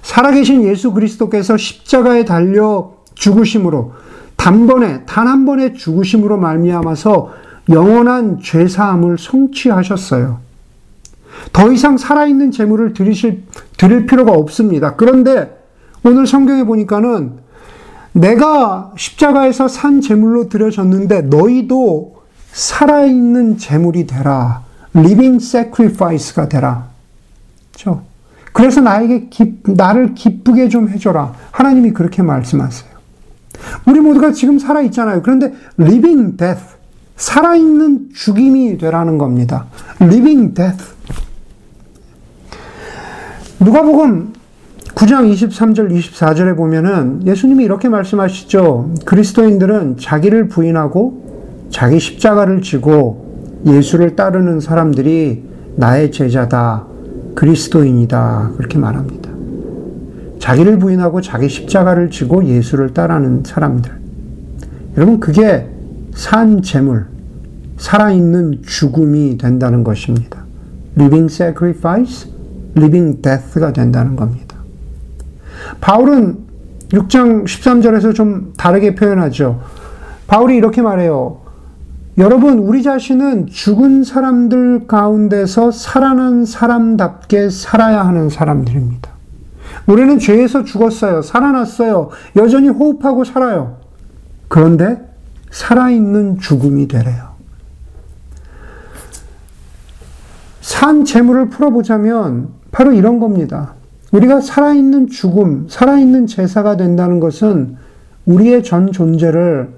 살아계신 0.00 0.62
예수 0.62 0.92
그리스도께서 0.92 1.58
십자가에 1.58 2.24
달려 2.24 2.94
죽으심으로 3.14 3.92
단번에 4.36 5.04
단 5.04 5.26
한 5.26 5.44
번의 5.44 5.74
죽으심으로 5.74 6.38
말미암아서 6.38 7.32
영원한 7.68 8.40
죄 8.42 8.66
사함을 8.66 9.18
성취하셨어요. 9.18 10.38
더 11.52 11.72
이상 11.72 11.98
살아있는 11.98 12.52
제물을 12.52 12.94
드리실 12.94 13.42
드릴 13.76 14.06
필요가 14.06 14.32
없습니다. 14.32 14.94
그런데 14.94 15.62
오늘 16.04 16.26
성경에 16.26 16.64
보니까는 16.64 17.45
내가 18.16 18.92
십자가에서 18.96 19.68
산 19.68 20.00
제물로 20.00 20.48
드려졌는데 20.48 21.22
너희도 21.22 22.22
살아있는 22.52 23.58
제물이 23.58 24.06
되라. 24.06 24.62
living 24.94 25.44
sacrifice가 25.44 26.48
되라. 26.48 26.88
그렇죠? 27.70 28.02
그래서 28.52 28.80
나에게 28.80 29.28
기, 29.28 29.60
나를 29.66 30.14
기쁘게 30.14 30.70
좀 30.70 30.88
해줘라. 30.88 31.34
하나님이 31.50 31.90
그렇게 31.92 32.22
말씀하세요. 32.22 32.90
우리 33.86 34.00
모두가 34.00 34.32
지금 34.32 34.58
살아있잖아요. 34.58 35.20
그런데 35.20 35.52
living 35.78 36.38
death, 36.38 36.62
살아있는 37.16 38.10
죽임이 38.14 38.78
되라는 38.78 39.18
겁니다. 39.18 39.66
living 40.00 40.54
death. 40.54 40.94
누가복음 43.60 44.35
9장 44.96 45.30
23절 45.30 45.90
24절에 45.92 46.56
보면은 46.56 47.20
예수님이 47.26 47.64
이렇게 47.64 47.86
말씀하시죠. 47.86 48.94
그리스도인들은 49.04 49.98
자기를 49.98 50.48
부인하고 50.48 51.66
자기 51.68 52.00
십자가를 52.00 52.62
지고 52.62 53.60
예수를 53.66 54.16
따르는 54.16 54.60
사람들이 54.60 55.44
나의 55.76 56.10
제자다. 56.10 56.86
그리스도인이다. 57.34 58.52
그렇게 58.56 58.78
말합니다. 58.78 59.30
자기를 60.38 60.78
부인하고 60.78 61.20
자기 61.20 61.50
십자가를 61.50 62.08
지고 62.08 62.46
예수를 62.46 62.94
따르는 62.94 63.42
사람들. 63.44 63.92
여러분, 64.96 65.20
그게 65.20 65.68
산 66.14 66.62
재물, 66.62 67.04
살아있는 67.76 68.62
죽음이 68.62 69.36
된다는 69.36 69.84
것입니다. 69.84 70.46
living 70.96 71.30
sacrifice, 71.30 72.32
living 72.78 73.20
death가 73.20 73.74
된다는 73.74 74.16
겁니다. 74.16 74.45
바울은 75.80 76.38
6장 76.90 77.44
13절에서 77.44 78.14
좀 78.14 78.52
다르게 78.56 78.94
표현하죠. 78.94 79.60
바울이 80.26 80.56
이렇게 80.56 80.82
말해요. 80.82 81.40
여러분, 82.18 82.58
우리 82.58 82.82
자신은 82.82 83.48
죽은 83.48 84.02
사람들 84.02 84.86
가운데서 84.86 85.70
살아난 85.70 86.46
사람답게 86.46 87.50
살아야 87.50 88.06
하는 88.06 88.30
사람들입니다. 88.30 89.10
우리는 89.86 90.18
죄에서 90.18 90.64
죽었어요. 90.64 91.22
살아났어요. 91.22 92.08
여전히 92.36 92.68
호흡하고 92.68 93.24
살아요. 93.24 93.76
그런데 94.48 95.00
살아있는 95.50 96.38
죽음이 96.38 96.88
되래요. 96.88 97.36
산 100.60 101.04
재물을 101.04 101.48
풀어보자면 101.48 102.48
바로 102.72 102.92
이런 102.92 103.20
겁니다. 103.20 103.74
우리가 104.12 104.40
살아있는 104.40 105.08
죽음, 105.08 105.66
살아있는 105.68 106.26
제사가 106.26 106.76
된다는 106.76 107.20
것은 107.20 107.76
우리의 108.24 108.62
전 108.62 108.92
존재를 108.92 109.70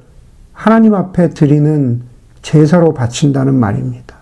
하나님 0.53 0.95
앞에 0.95 1.31
드리는 1.31 2.03
제사로 2.43 2.95
바친다는 2.95 3.55
말입니다. 3.55 4.17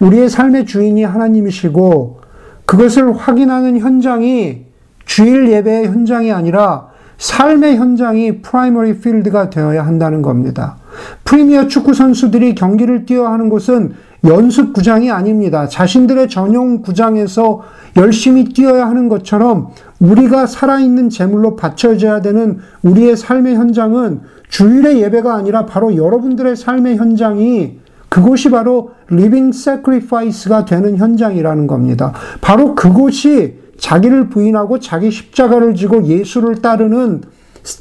우리의 0.00 0.28
삶의 0.28 0.66
주인이 0.66 1.02
하나님이시고 1.04 2.20
그것을 2.64 3.16
확인하는 3.16 3.78
현장이 3.78 4.66
주일 5.04 5.48
예배의 5.48 5.86
현장이 5.86 6.32
아니라 6.32 6.88
삶의 7.18 7.76
현장이 7.76 8.42
primary 8.42 9.00
field가 9.00 9.50
되어야 9.50 9.86
한다는 9.86 10.22
겁니다. 10.22 10.76
프리미어 11.24 11.68
축구 11.68 11.94
선수들이 11.94 12.54
경기를 12.54 13.06
뛰어야 13.06 13.30
하는 13.30 13.48
곳은 13.48 13.94
연습 14.24 14.72
구장이 14.72 15.10
아닙니다. 15.10 15.68
자신들의 15.68 16.28
전용 16.28 16.82
구장에서 16.82 17.62
열심히 17.96 18.44
뛰어야 18.44 18.86
하는 18.86 19.08
것처럼 19.08 19.68
우리가 20.00 20.46
살아있는 20.46 21.10
제물로 21.10 21.56
바쳐져야 21.56 22.20
되는 22.20 22.58
우리의 22.82 23.16
삶의 23.16 23.56
현장은 23.56 24.20
주일의 24.48 25.02
예배가 25.02 25.34
아니라 25.34 25.66
바로 25.66 25.96
여러분들의 25.96 26.56
삶의 26.56 26.96
현장이 26.96 27.78
그곳이 28.08 28.50
바로 28.50 28.90
living 29.10 29.56
sacrifice가 29.56 30.64
되는 30.64 30.96
현장이라는 30.96 31.66
겁니다. 31.66 32.12
바로 32.40 32.74
그곳이 32.74 33.58
자기를 33.78 34.30
부인하고 34.30 34.78
자기 34.78 35.10
십자가를 35.10 35.74
지고 35.74 36.04
예수를 36.04 36.62
따르는 36.62 37.22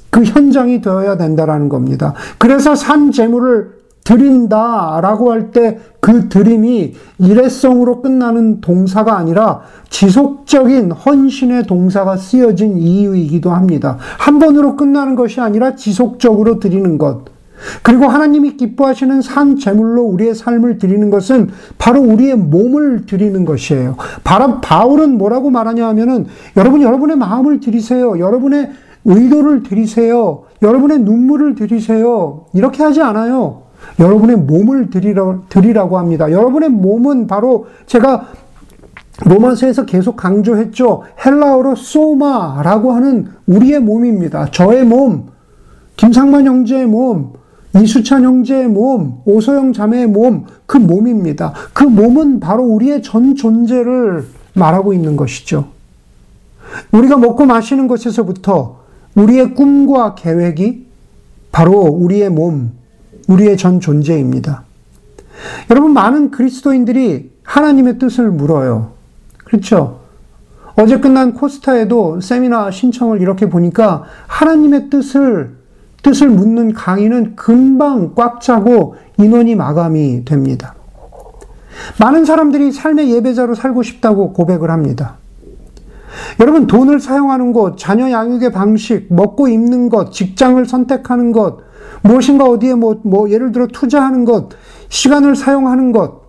그 0.10 0.24
현장이 0.24 0.82
되어야 0.82 1.16
된다라는 1.18 1.70
겁니다. 1.70 2.14
그래서 2.38 2.76
산 2.76 3.12
제물을 3.12 3.76
드린다라고 4.04 5.32
할 5.32 5.52
때 5.52 5.80
그 6.06 6.30
드림이 6.30 6.94
일회성으로 7.18 8.04
끝나는 8.04 8.62
동사가 8.62 9.18
아니라 9.18 9.62
지속적인 9.90 10.92
헌신의 10.92 11.64
동사가 11.64 12.16
쓰여진 12.16 12.78
이유이기도 12.78 13.50
합니다. 13.50 13.98
한 14.20 14.38
번으로 14.38 14.76
끝나는 14.76 15.16
것이 15.16 15.42
아니라 15.42 15.76
지속적으로 15.76 16.60
드리는 16.60 17.00
것. 17.00 17.22
그리고 17.82 18.06
하나님이 18.06 18.56
기뻐하시는 18.56 19.24
산 19.24 19.58
제물로 19.58 20.04
우리의 20.04 20.36
삶을 20.36 20.78
드리는 20.78 21.10
것은 21.10 21.50
바로 21.80 22.02
우리의 22.02 22.36
몸을 22.36 23.08
드리는 23.08 23.44
것이에요. 23.44 23.96
바로 24.24 24.62
바울은 24.62 25.18
뭐라고 25.18 25.50
말하냐 25.50 25.88
하면은 25.88 26.28
여러분 26.56 26.84
여러분의 26.84 27.18
마음을 27.18 27.60
드리세요. 27.60 28.20
여러분의 28.20 28.70
의도를 29.06 29.64
드리세요. 29.64 30.44
여러분의 30.62 31.00
눈물을 31.00 31.56
드리세요. 31.56 32.46
이렇게 32.54 32.84
하지 32.84 33.02
않아요. 33.02 33.65
여러분의 34.00 34.38
몸을 34.38 34.90
드리라, 34.90 35.40
드리라고 35.50 35.98
합니다. 35.98 36.32
여러분의 36.32 36.70
몸은 36.70 37.28
바로 37.28 37.68
제가 37.86 38.28
로마서에서 39.24 39.86
계속 39.86 40.18
강조했죠. 40.18 41.04
헬라어로 41.26 41.76
소마라고 41.76 42.92
하는 42.92 43.28
우리의 43.48 43.80
몸입니다. 43.80 44.52
저의 44.52 44.84
몸, 44.84 45.30
김상만 45.96 46.46
형제의 46.46 46.86
몸, 46.86 47.34
이수찬 47.82 48.24
형제의 48.24 48.68
몸, 48.68 49.22
오소영 49.26 49.74
자매의 49.74 50.08
몸, 50.08 50.46
그 50.66 50.78
몸입니다. 50.78 51.54
그 51.74 51.84
몸은 51.84 52.40
바로 52.40 52.64
우리의 52.64 53.02
전 53.04 53.36
존재를 53.36 54.26
말하고 54.54 54.94
있는 54.94 55.16
것이죠. 55.16 55.70
우리가 56.92 57.18
먹고 57.18 57.46
마시는 57.46 57.88
것에서부터 57.88 58.80
우리의 59.16 59.56
꿈과 59.56 60.16
계획이 60.16 60.86
바로 61.52 61.82
우리의 61.82 62.30
몸, 62.30 62.72
우리의 63.28 63.58
전 63.58 63.80
존재입니다. 63.80 64.64
여러분, 65.70 65.94
많은 65.94 66.32
그리스도인들이 66.32 67.32
하나님의 67.44 68.00
뜻을 68.00 68.32
물어요. 68.32 68.92
그렇죠? 69.44 70.00
어제 70.76 71.00
끝난 71.00 71.34
코스타에도 71.34 72.20
세미나 72.20 72.72
신청을 72.72 73.22
이렇게 73.22 73.50
보니까 73.50 74.04
하나님의 74.28 74.90
뜻을, 74.90 75.56
뜻을 76.04 76.30
묻는 76.30 76.74
강의는 76.74 77.36
금방 77.36 78.14
꽉 78.16 78.42
차고 78.42 78.96
인원이 79.18 79.56
마감이 79.56 80.26
됩니다. 80.26 80.76
많은 82.00 82.26
사람들이 82.26 82.72
삶의 82.72 83.12
예배자로 83.12 83.56
살고 83.56 83.84
싶다고 83.84 84.34
고백을 84.34 84.70
합니다. 84.72 85.18
여러분, 86.40 86.68
돈을 86.68 87.00
사용하는 87.00 87.54
것, 87.54 87.78
자녀 87.78 88.10
양육의 88.10 88.52
방식, 88.52 89.08
먹고 89.14 89.48
입는 89.48 89.90
것, 89.90 90.12
직장을 90.12 90.66
선택하는 90.66 91.32
것, 91.32 91.60
무엇인가 92.02 92.46
어디에 92.46 92.76
뭐, 92.76 93.00
뭐, 93.04 93.30
예를 93.30 93.52
들어 93.52 93.68
투자하는 93.68 94.26
것, 94.26 94.50
시간을 94.90 95.36
사용하는 95.36 95.92
것, 95.92 96.26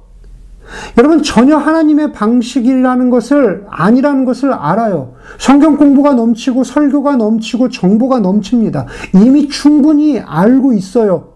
여러분 0.99 1.23
전혀 1.23 1.57
하나님의 1.57 2.13
방식이라는 2.13 3.11
것을 3.11 3.67
아니라는 3.71 4.25
것을 4.25 4.53
알아요. 4.53 5.15
성경 5.39 5.77
공부가 5.77 6.15
넘치고 6.15 6.65
설교가 6.65 7.17
넘치고 7.17 7.69
정보가 7.69 8.21
넘칩니다. 8.21 8.87
이미 9.15 9.49
충분히 9.49 10.19
알고 10.19 10.73
있어요. 10.73 11.29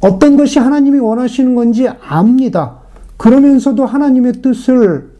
어떤 0.00 0.36
것이 0.36 0.58
하나님이 0.58 0.98
원하시는 0.98 1.54
건지 1.54 1.88
압니다. 1.88 2.78
그러면서도 3.16 3.84
하나님의 3.84 4.34
뜻을 4.42 5.10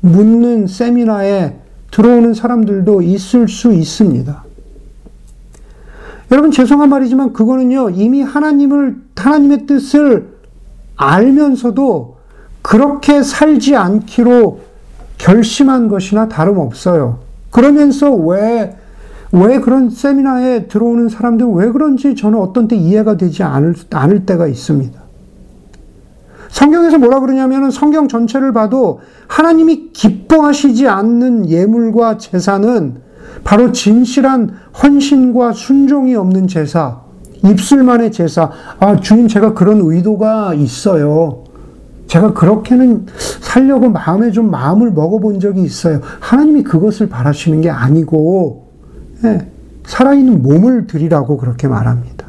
묻는 0.00 0.66
세미나에 0.66 1.56
들어오는 1.90 2.34
사람들도 2.34 3.02
있을 3.02 3.48
수 3.48 3.72
있습니다. 3.72 4.45
여러분 6.30 6.50
죄송한 6.50 6.88
말이지만 6.88 7.32
그거는요 7.32 7.90
이미 7.90 8.22
하나님을 8.22 8.96
하나님의 9.14 9.66
뜻을 9.66 10.36
알면서도 10.96 12.16
그렇게 12.62 13.22
살지 13.22 13.76
않기로 13.76 14.60
결심한 15.18 15.88
것이나 15.88 16.28
다름없어요. 16.28 17.20
그러면서 17.50 18.12
왜, 18.12 18.76
왜 19.32 19.60
그런 19.60 19.88
세미나에 19.90 20.66
들어오는 20.66 21.08
사람들은 21.08 21.54
왜 21.54 21.70
그런지 21.70 22.14
저는 22.14 22.38
어떤 22.38 22.68
때 22.68 22.76
이해가 22.76 23.16
되지 23.16 23.42
않을, 23.42 23.74
않을 23.90 24.26
때가 24.26 24.46
있습니다. 24.46 25.00
성경에서 26.50 26.98
뭐라 26.98 27.20
그러냐면 27.20 27.70
성경 27.70 28.08
전체를 28.08 28.52
봐도 28.52 29.00
하나님이 29.28 29.90
기뻐하시지 29.92 30.88
않는 30.88 31.48
예물과 31.48 32.18
제사는 32.18 33.05
바로 33.44 33.72
진실한 33.72 34.50
헌신과 34.82 35.52
순종이 35.52 36.14
없는 36.14 36.48
제사, 36.48 37.00
입술만의 37.44 38.12
제사. 38.12 38.50
아, 38.78 38.96
주님, 38.96 39.28
제가 39.28 39.54
그런 39.54 39.80
의도가 39.82 40.54
있어요. 40.54 41.44
제가 42.06 42.32
그렇게는 42.32 43.06
살려고 43.40 43.88
마음에 43.88 44.30
좀 44.30 44.50
마음을 44.50 44.92
먹어본 44.92 45.40
적이 45.40 45.62
있어요. 45.62 46.00
하나님이 46.20 46.62
그것을 46.62 47.08
바라시는 47.08 47.60
게 47.60 47.70
아니고, 47.70 48.66
예, 49.24 49.48
살아있는 49.84 50.42
몸을 50.42 50.86
드리라고 50.86 51.36
그렇게 51.36 51.68
말합니다. 51.68 52.26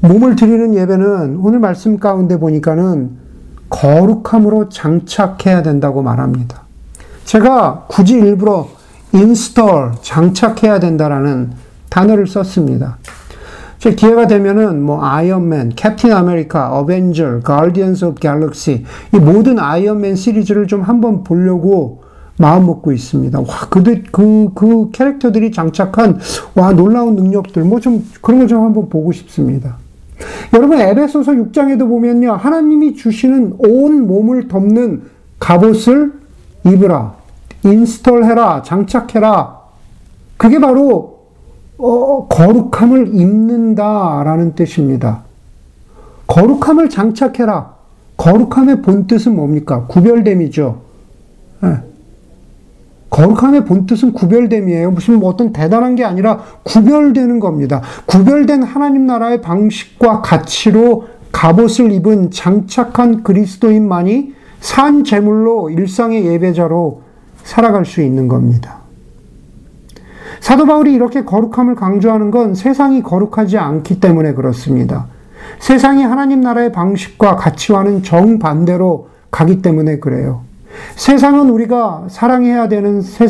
몸을 0.00 0.36
드리는 0.36 0.74
예배는 0.74 1.38
오늘 1.42 1.58
말씀 1.58 1.98
가운데 1.98 2.38
보니까는 2.38 3.10
거룩함으로 3.68 4.68
장착해야 4.68 5.62
된다고 5.62 6.02
말합니다. 6.02 6.67
제가 7.28 7.84
굳이 7.88 8.14
일부러 8.14 8.68
install, 9.12 9.92
장착해야 10.00 10.80
된다라는 10.80 11.50
단어를 11.90 12.26
썼습니다. 12.26 12.96
제 13.78 13.94
기회가 13.94 14.26
되면은 14.26 14.80
뭐 14.82 15.04
아이언맨, 15.04 15.72
캡틴 15.76 16.10
아메리카, 16.10 16.70
어벤져, 16.78 17.40
Guardians 17.40 18.06
of 18.06 18.20
Galaxy 18.20 18.86
이 19.12 19.18
모든 19.18 19.58
아이언맨 19.58 20.16
시리즈를 20.16 20.66
좀 20.66 20.80
한번 20.80 21.22
보려고 21.22 22.02
마음 22.38 22.64
먹고 22.64 22.92
있습니다. 22.92 23.38
와, 23.40 23.46
그들 23.68 24.04
그, 24.10 24.48
그 24.54 24.90
캐릭터들이 24.90 25.52
장착한 25.52 26.18
와 26.54 26.72
놀라운 26.72 27.14
능력들 27.14 27.62
뭐 27.62 27.78
좀 27.80 28.06
그런 28.22 28.38
걸 28.40 28.48
좀 28.48 28.64
한번 28.64 28.88
보고 28.88 29.12
싶습니다. 29.12 29.76
여러분 30.54 30.80
에베소서 30.80 31.32
6장에도 31.32 31.80
보면요. 31.80 32.32
하나님이 32.32 32.94
주시는 32.94 33.56
온 33.58 34.06
몸을 34.06 34.48
덮는 34.48 35.02
갑옷을 35.38 36.12
입으라. 36.64 37.17
인스톨해라. 37.72 38.62
장착해라. 38.62 39.58
그게 40.36 40.58
바로 40.60 41.18
어, 41.78 42.26
거룩함을 42.28 43.14
입는다라는 43.14 44.54
뜻입니다. 44.54 45.22
거룩함을 46.26 46.90
장착해라. 46.90 47.74
거룩함의 48.16 48.82
본 48.82 49.06
뜻은 49.06 49.36
뭡니까? 49.36 49.86
구별됨이죠. 49.86 50.80
네. 51.62 51.76
거룩함의 53.10 53.64
본 53.64 53.86
뜻은 53.86 54.12
구별됨이에요. 54.12 54.90
무슨 54.90 55.18
뭐 55.18 55.30
어떤 55.30 55.52
대단한 55.52 55.94
게 55.94 56.04
아니라 56.04 56.40
구별되는 56.64 57.40
겁니다. 57.40 57.80
구별된 58.06 58.62
하나님 58.62 59.06
나라의 59.06 59.40
방식과 59.40 60.20
가치로 60.20 61.06
갑옷을 61.32 61.92
입은 61.92 62.30
장착한 62.30 63.22
그리스도인만이 63.22 64.34
산 64.60 65.04
제물로 65.04 65.70
일상의 65.70 66.26
예배자로 66.26 67.02
살아갈 67.48 67.86
수 67.86 68.02
있는 68.02 68.28
겁니다. 68.28 68.76
사도 70.40 70.66
바울이 70.66 70.92
이렇게 70.92 71.24
거룩함을 71.24 71.76
강조하는 71.76 72.30
건 72.30 72.54
세상이 72.54 73.02
거룩하지 73.02 73.56
않기 73.56 74.00
때문에 74.00 74.34
그렇습니다. 74.34 75.06
세상이 75.58 76.02
하나님 76.02 76.42
나라의 76.42 76.72
방식과 76.72 77.36
가치와는 77.36 78.02
정반대로 78.02 79.08
가기 79.30 79.62
때문에 79.62 79.98
그래요. 79.98 80.42
세상은 80.94 81.48
우리가 81.48 82.04
사랑해야 82.08 82.68
되는 82.68 83.00
세, 83.00 83.28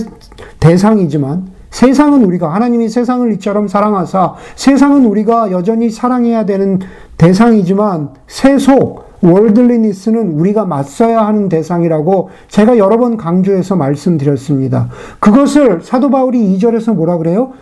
대상이지만 0.58 1.46
세상은 1.70 2.24
우리가 2.24 2.52
하나님이 2.52 2.88
세상을 2.88 3.32
이처럼 3.34 3.68
사랑하사 3.68 4.34
세상은 4.56 5.06
우리가 5.06 5.52
여전히 5.52 5.90
사랑해야 5.90 6.44
되는 6.44 6.80
대상이지만 7.18 8.10
세속 8.26 9.07
월들리니스는 9.20 10.32
우리가 10.32 10.64
맞서야 10.64 11.26
하는 11.26 11.48
대상이라고 11.48 12.30
제가 12.48 12.78
여러 12.78 12.98
번 12.98 13.16
강조해서 13.16 13.76
말씀드렸습니다. 13.76 14.88
그것을 15.18 15.80
사도 15.82 16.10
바울이 16.10 16.56
2절에서 16.56 16.94
뭐라 16.94 17.18
그래요? 17.18 17.52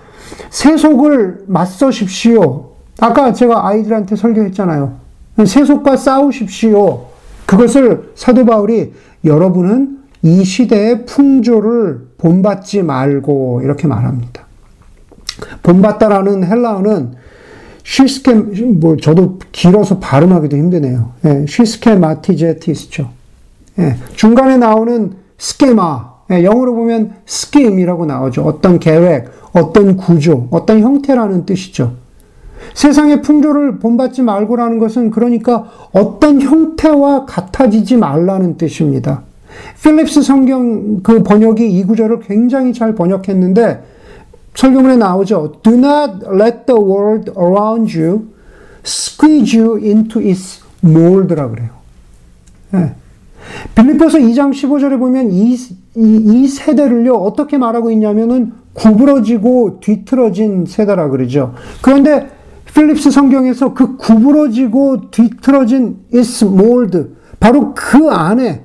세속을 0.50 1.44
맞서십시오. 1.46 2.70
아까 3.00 3.32
제가 3.32 3.68
아이들한테 3.68 4.16
설교했잖아요. 4.16 4.94
세속과 5.44 5.96
싸우십시오. 5.96 7.06
그것을 7.46 8.12
사도 8.14 8.44
바울이 8.44 8.92
여러분은 9.24 9.98
이 10.22 10.44
시대의 10.44 11.06
풍조를 11.06 12.08
본받지 12.18 12.82
말고 12.82 13.60
이렇게 13.62 13.86
말합니다. 13.86 14.44
본받다라는 15.62 16.44
헬라어는 16.44 17.14
쉬스케, 17.86 18.34
뭐, 18.34 18.96
저도 18.96 19.38
길어서 19.52 20.00
발음하기도 20.00 20.56
힘드네요. 20.56 21.12
예, 21.24 21.46
쉬스케마티제티스죠. 21.48 23.08
예, 23.78 23.96
중간에 24.16 24.56
나오는 24.56 25.12
스케마, 25.38 26.14
예, 26.32 26.42
영어로 26.42 26.74
보면 26.74 27.12
스킴이라고 27.26 28.06
나오죠. 28.06 28.42
어떤 28.42 28.80
계획, 28.80 29.30
어떤 29.52 29.96
구조, 29.96 30.48
어떤 30.50 30.80
형태라는 30.80 31.46
뜻이죠. 31.46 31.92
세상의 32.74 33.22
풍조를 33.22 33.78
본받지 33.78 34.22
말고라는 34.22 34.80
것은 34.80 35.12
그러니까 35.12 35.70
어떤 35.92 36.42
형태와 36.42 37.24
같아지지 37.26 37.96
말라는 37.96 38.56
뜻입니다. 38.56 39.22
필립스 39.80 40.22
성경 40.22 41.02
그 41.04 41.22
번역이 41.22 41.70
이 41.70 41.84
구절을 41.84 42.20
굉장히 42.20 42.72
잘 42.72 42.96
번역했는데 42.96 43.95
설교문에 44.56 44.96
나오죠. 44.96 45.60
Do 45.62 45.74
not 45.74 46.24
let 46.26 46.66
the 46.66 46.80
world 46.80 47.30
around 47.38 47.96
you 47.98 48.28
squeeze 48.84 49.58
you 49.58 49.78
into 49.78 50.20
its 50.20 50.60
mold라 50.82 51.48
그래요. 51.48 51.70
네. 52.70 52.94
빌리포서 53.74 54.18
2장 54.18 54.50
15절에 54.50 54.98
보면 54.98 55.30
이, 55.30 55.54
이, 55.54 55.60
이, 55.94 56.48
세대를요, 56.48 57.14
어떻게 57.14 57.58
말하고 57.58 57.90
있냐면은 57.92 58.52
구부러지고 58.72 59.78
뒤틀어진 59.80 60.66
세대라 60.66 61.08
그러죠. 61.10 61.54
그런데 61.80 62.28
필립스 62.74 63.10
성경에서 63.10 63.72
그 63.72 63.96
구부러지고 63.96 65.10
뒤틀어진 65.10 65.98
is 66.12 66.44
mold, 66.44 67.06
바로 67.38 67.72
그 67.74 68.08
안에, 68.10 68.64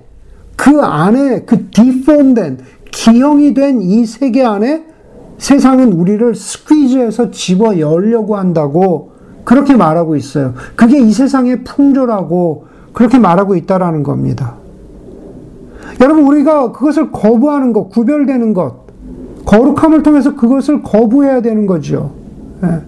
그 0.56 0.82
안에 0.82 1.44
그 1.46 1.70
deform된, 1.70 2.60
기형이 2.92 3.54
된 3.54 3.82
이 3.82 4.06
세계 4.06 4.44
안에 4.44 4.84
세상은 5.42 5.94
우리를 5.94 6.36
스퀴즈해서 6.36 7.32
집어 7.32 7.80
열려고 7.80 8.38
한다고 8.38 9.10
그렇게 9.44 9.76
말하고 9.76 10.16
있어요. 10.16 10.54
그게 10.76 11.02
이 11.02 11.12
세상의 11.12 11.64
풍조라고 11.64 12.66
그렇게 12.94 13.18
말하고 13.18 13.56
있다라는 13.56 14.04
겁니다. 14.04 14.54
여러분, 16.00 16.26
우리가 16.26 16.72
그것을 16.72 17.12
거부하는 17.12 17.74
것, 17.74 17.90
구별되는 17.90 18.54
것, 18.54 18.82
거룩함을 19.46 20.04
통해서 20.04 20.36
그것을 20.36 20.84
거부해야 20.84 21.42
되는 21.42 21.66
거죠. 21.66 22.12
예. 22.64 22.82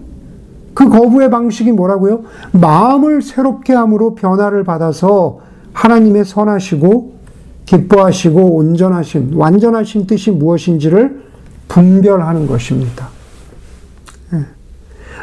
그 0.74 0.88
거부의 0.88 1.30
방식이 1.30 1.72
뭐라고요? 1.72 2.22
마음을 2.52 3.20
새롭게 3.20 3.72
함으로 3.72 4.14
변화를 4.14 4.62
받아서 4.62 5.40
하나님의 5.72 6.24
선하시고 6.24 7.14
기뻐하시고 7.64 8.40
온전하신 8.54 9.32
완전하신 9.34 10.06
뜻이 10.06 10.30
무엇인지를 10.30 11.33
분별하는 11.68 12.46
것입니다. 12.46 13.08
예. 14.32 14.44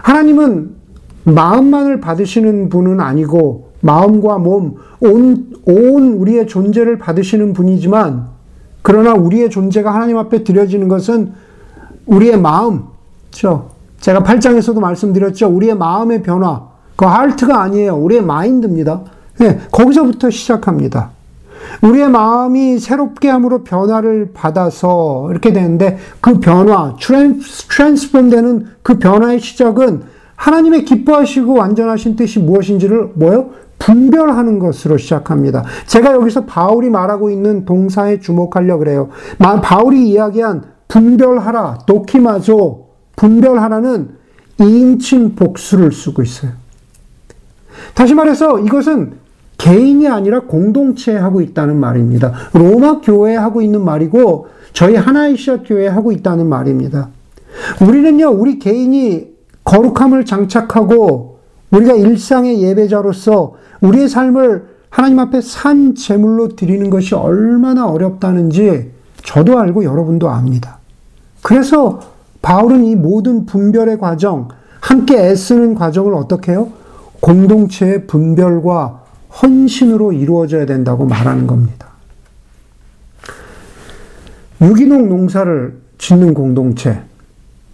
하나님은 0.04 0.72
마음만을 1.24 2.02
받으시는 2.02 2.70
분은 2.70 3.00
아니고 3.00 3.72
마음과 3.82 4.38
몸, 4.40 4.76
온, 5.00 5.54
온 5.66 6.14
우리의 6.14 6.48
존재를 6.48 6.98
받으시는 6.98 7.54
분이지만 7.54 8.28
그러나 8.82 9.14
우리의 9.14 9.50
존재가 9.50 9.94
하나님 9.94 10.18
앞에 10.18 10.44
드려지는 10.44 10.88
것은 10.88 11.34
우리의 12.06 12.40
마음, 12.40 12.84
그렇죠? 13.30 13.70
제가 14.00 14.24
8장에서도 14.24 14.80
말씀드렸죠. 14.80 15.48
우리의 15.48 15.76
마음의 15.76 16.24
변화. 16.24 16.68
그 16.96 17.06
하트가 17.06 17.62
아니에요. 17.62 17.96
우리의 17.96 18.24
마인드입니다. 18.24 19.02
네, 19.40 19.60
거기서부터 19.72 20.30
시작합니다. 20.30 21.12
우리의 21.82 22.10
마음이 22.10 22.80
새롭게 22.80 23.30
함으로 23.30 23.64
변화를 23.64 24.32
받아서 24.34 25.28
이렇게 25.32 25.54
되는데 25.54 25.98
그 26.20 26.40
변화, 26.40 26.96
트랜스폼 27.00 28.30
되는 28.30 28.68
그 28.82 29.00
변화의 29.00 29.40
시작은 29.40 30.04
하나님의 30.36 30.86
기뻐하시고 30.86 31.54
완전하신 31.54 32.16
뜻이 32.16 32.40
무엇인지를 32.40 33.12
뭐요? 33.14 33.52
분별하는 33.78 34.60
것으로 34.60 34.98
시작합니다. 34.98 35.64
제가 35.88 36.14
여기서 36.14 36.46
바울이 36.46 36.90
말하고 36.90 37.32
있는 37.32 37.66
동사에 37.66 38.20
주목하려 38.20 38.78
그래요. 38.78 39.10
바울이 39.40 40.08
이야기한 40.10 40.64
분별하라, 40.88 41.80
도키마조, 41.88 42.88
분별하라는 43.16 44.10
2인칭 44.58 45.36
복수를 45.36 45.92
쓰고 45.92 46.22
있어요. 46.22 46.52
다시 47.96 48.14
말해서 48.14 48.60
이것은 48.60 49.14
개인이 49.62 50.08
아니라 50.08 50.40
공동체에 50.40 51.18
하고 51.18 51.40
있다는 51.40 51.80
말입니다. 51.80 52.34
로마 52.54 53.00
교회에 53.00 53.36
하고 53.36 53.62
있는 53.62 53.86
말이고 53.86 54.48
저희 54.74 54.96
하나이시아 54.96 55.58
교회에 55.58 55.88
하고 55.88 56.12
있다는 56.12 56.50
말입니다. 56.50 57.10
우리는요, 57.80 58.30
우리 58.30 58.58
개인이 58.58 59.28
거룩함을 59.64 60.26
장착하고 60.26 61.38
우리가 61.70 61.94
일상의 61.94 62.64
예배자로서 62.64 63.54
우리의 63.82 64.10
삶을 64.10 64.64
하나님 64.90 65.20
앞에 65.20 65.42
산 65.42 65.94
제물로 65.94 66.56
드리는 66.56 66.90
것이 66.90 67.14
얼마나 67.14 67.88
어렵다는지 67.88 68.90
저도 69.24 69.60
알고 69.60 69.84
여러분도 69.84 70.28
압니다. 70.28 70.80
그래서 71.44 72.00
바울은 72.42 72.84
이 72.84 72.96
모든 72.96 73.46
분별의 73.46 74.00
과정, 74.00 74.48
함께 74.80 75.20
애쓰는 75.20 75.76
과정을 75.76 76.16
어떻게 76.16 76.54
해요? 76.54 76.70
공동체의 77.20 78.08
분별과 78.08 79.01
헌신으로 79.42 80.14
이루어져야 80.14 80.66
된다고 80.66 81.06
말하는 81.06 81.48
겁니다. 81.48 81.88
유기농 84.62 85.10
농사를 85.10 85.74
짓는 85.98 86.34
공동체, 86.34 87.02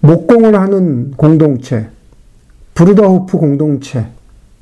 목공을 0.01 0.59
하는 0.59 1.11
공동체, 1.17 1.89
브루더호프 2.75 3.37
공동체, 3.37 4.07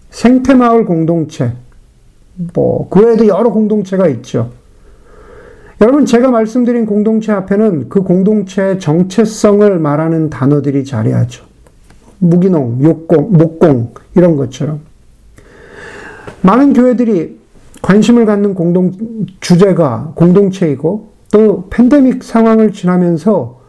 생태마을 0.10 0.86
공동체, 0.86 1.54
뭐, 2.54 2.88
그 2.90 3.06
외에도 3.06 3.28
여러 3.28 3.50
공동체가 3.50 4.08
있죠. 4.08 4.52
여러분, 5.82 6.06
제가 6.06 6.32
말씀드린 6.32 6.86
공동체 6.86 7.32
앞에는 7.34 7.90
그 7.90 8.02
공동체의 8.02 8.80
정체성을 8.80 9.78
말하는 9.80 10.30
단어들이 10.30 10.86
자리하죠. 10.86 11.46
무기농, 12.20 12.82
욕공, 12.82 13.34
목공, 13.34 13.94
이런 14.16 14.38
것처럼. 14.38 14.80
많은 16.46 16.74
교회들이 16.74 17.40
관심을 17.82 18.26
갖는 18.26 18.54
공동, 18.54 18.92
주제가 19.40 20.14
공동체이고, 20.16 21.10
또 21.32 21.68
팬데믹 21.70 22.24
상황을 22.24 22.72
지나면서 22.72 23.60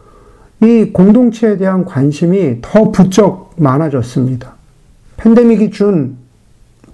이 0.61 0.91
공동체에 0.93 1.57
대한 1.57 1.85
관심이 1.85 2.59
더 2.61 2.91
부쩍 2.91 3.53
많아졌습니다. 3.57 4.53
팬데믹이 5.17 5.71
준 5.71 6.17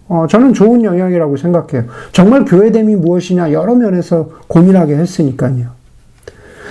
어, 0.08 0.28
저는 0.30 0.54
좋은 0.54 0.84
영향이라고 0.84 1.38
생각해요. 1.38 1.86
정말 2.12 2.46
교회됨이 2.46 2.96
무엇이냐 2.98 3.52
여러 3.52 3.76
면에서 3.76 4.30
고민하게 4.48 4.96
했으니까요. 4.96 5.68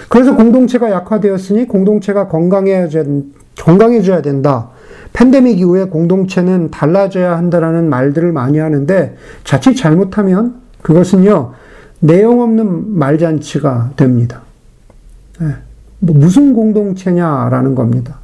그래서 0.08 0.36
공동체가 0.36 0.90
약화되었으니 0.90 1.66
공동체가 1.66 2.28
건강해져야, 2.28 3.04
건강해져야 3.58 4.20
된다. 4.20 4.71
팬데믹 5.12 5.58
이후에 5.58 5.84
공동체는 5.84 6.70
달라져야 6.70 7.36
한다라는 7.36 7.88
말들을 7.90 8.32
많이 8.32 8.58
하는데 8.58 9.16
자칫 9.44 9.74
잘못하면 9.74 10.54
그것은요 10.82 11.52
내용 12.00 12.40
없는 12.40 12.98
말잔치가 12.98 13.90
됩니다. 13.96 14.40
네. 15.40 15.48
뭐 16.00 16.16
무슨 16.16 16.52
공동체냐라는 16.54 17.74
겁니다. 17.74 18.18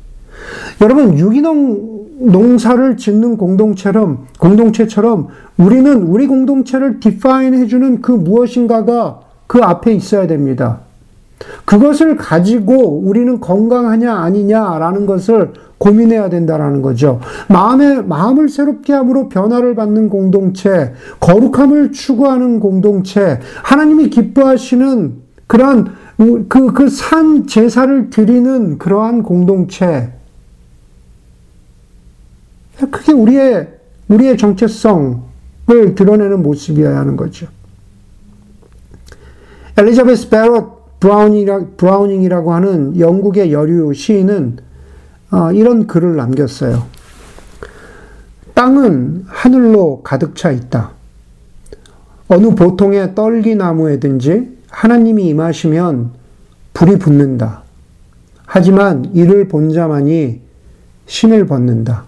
여러분 0.80 1.18
유기농 1.18 1.98
농사를 2.20 2.96
짓는 2.96 3.36
공동체처럼 3.36 4.26
공동체처럼 4.40 5.28
우리는 5.56 6.02
우리 6.02 6.26
공동체를 6.26 7.00
디파인 7.00 7.54
해주는 7.54 8.02
그 8.02 8.10
무엇인가가 8.10 9.20
그 9.46 9.60
앞에 9.60 9.92
있어야 9.92 10.26
됩니다. 10.26 10.80
그것을 11.64 12.16
가지고 12.16 12.98
우리는 12.98 13.40
건강하냐 13.40 14.12
아니냐라는 14.12 15.06
것을 15.06 15.52
고민해야 15.78 16.28
된다라는 16.28 16.82
거죠. 16.82 17.20
마음의 17.48 18.04
마음을 18.04 18.48
새롭게 18.48 18.92
함으로 18.92 19.28
변화를 19.28 19.74
받는 19.74 20.08
공동체, 20.08 20.92
거룩함을 21.20 21.92
추구하는 21.92 22.60
공동체, 22.60 23.40
하나님이 23.62 24.10
기뻐하시는 24.10 25.28
그러한 25.46 25.94
그 26.48 26.72
그 26.72 26.88
산 26.90 27.46
제사를 27.46 28.10
드리는 28.10 28.76
그러한 28.78 29.22
공동체. 29.22 30.12
그게 32.90 33.12
우리의, 33.12 33.68
우리의 34.08 34.36
정체성을 34.36 35.94
드러내는 35.94 36.42
모습이어야 36.42 36.98
하는 36.98 37.16
거죠. 37.16 37.46
엘리자베스 39.76 40.28
베럿 40.28 40.98
브라우닝이라, 40.98 42.40
고 42.40 42.52
하는 42.52 42.98
영국의 42.98 43.52
여류 43.52 43.94
시인은 43.94 44.58
어, 45.30 45.52
이런 45.52 45.86
글을 45.86 46.16
남겼어요. 46.16 46.86
땅은 48.54 49.24
하늘로 49.28 50.02
가득 50.02 50.34
차 50.36 50.50
있다. 50.50 50.92
어느 52.28 52.54
보통의 52.54 53.14
떨기나무에든지 53.14 54.58
하나님이 54.68 55.28
임하시면 55.28 56.10
불이 56.74 56.98
붙는다. 56.98 57.62
하지만 58.46 59.10
이를 59.14 59.48
본 59.48 59.72
자만이 59.72 60.40
신을 61.06 61.46
벗는다. 61.46 62.04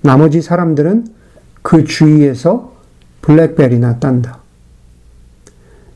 나머지 0.00 0.42
사람들은 0.42 1.06
그 1.62 1.84
주위에서 1.84 2.72
블랙벨이나 3.22 3.98
딴다. 3.98 4.38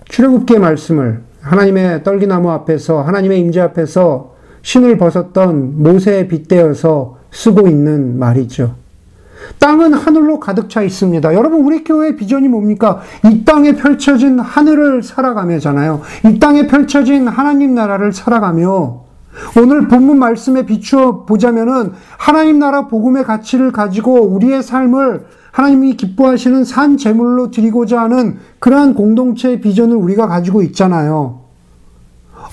출애굽기의 0.07 0.61
말씀을 0.61 1.23
하나님의 1.41 2.03
떨기나무 2.03 2.51
앞에서 2.51 3.03
하나님의 3.03 3.41
임재 3.41 3.61
앞에서 3.61 4.30
신을 4.63 4.99
벗었던 4.99 5.83
모세에 5.83 6.29
빗대어서 6.29 7.19
쓰고 7.31 7.69
있는 7.69 8.19
말이죠. 8.19 8.75
땅은 9.59 9.95
하늘로 9.95 10.39
가득 10.39 10.69
차 10.69 10.83
있습니다. 10.83 11.35
여러분, 11.35 11.63
우리 11.63 11.83
교회의 11.83 12.17
비전이 12.17 12.49
뭡니까? 12.49 13.01
이 13.25 13.45
땅에 13.45 13.75
펼쳐진 13.75 14.39
하늘을 14.39 15.03
살아가며잖아요. 15.03 16.03
이 16.27 16.39
땅에 16.39 16.67
펼쳐진 16.67 17.27
하나님 17.27 17.75
나라를 17.75 18.13
살아가며 18.13 19.01
오늘 19.57 19.89
본문 19.89 20.19
말씀에 20.19 20.67
비추어 20.67 21.25
보자면은 21.25 21.93
하나님 22.19 22.59
나라 22.59 22.89
복음의 22.89 23.25
가치를 23.25 23.73
가지고 23.73 24.23
우리의 24.23 24.63
삶을 24.63 25.25
하나님이 25.53 25.97
기뻐하시는 25.97 26.65
산 26.65 26.97
제물로 26.97 27.51
드리고자 27.51 28.01
하는 28.01 28.39
그러한 28.59 28.95
공동체의 28.95 29.61
비전을 29.61 29.97
우리가 29.97 30.27
가지고 30.27 30.63
있잖아요. 30.63 31.40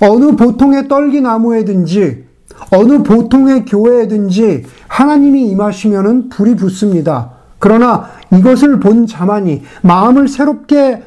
어느 0.01 0.36
보통의 0.36 0.88
떨기나무에든지 0.88 2.25
어느 2.71 3.03
보통의 3.03 3.65
교회에든지 3.65 4.65
하나님이 4.88 5.49
임하시면은 5.49 6.29
불이 6.29 6.55
붙습니다. 6.55 7.31
그러나 7.60 8.10
이것을 8.31 8.79
본 8.79 9.07
자만이 9.07 9.63
마음을 9.81 10.27
새롭게 10.27 11.03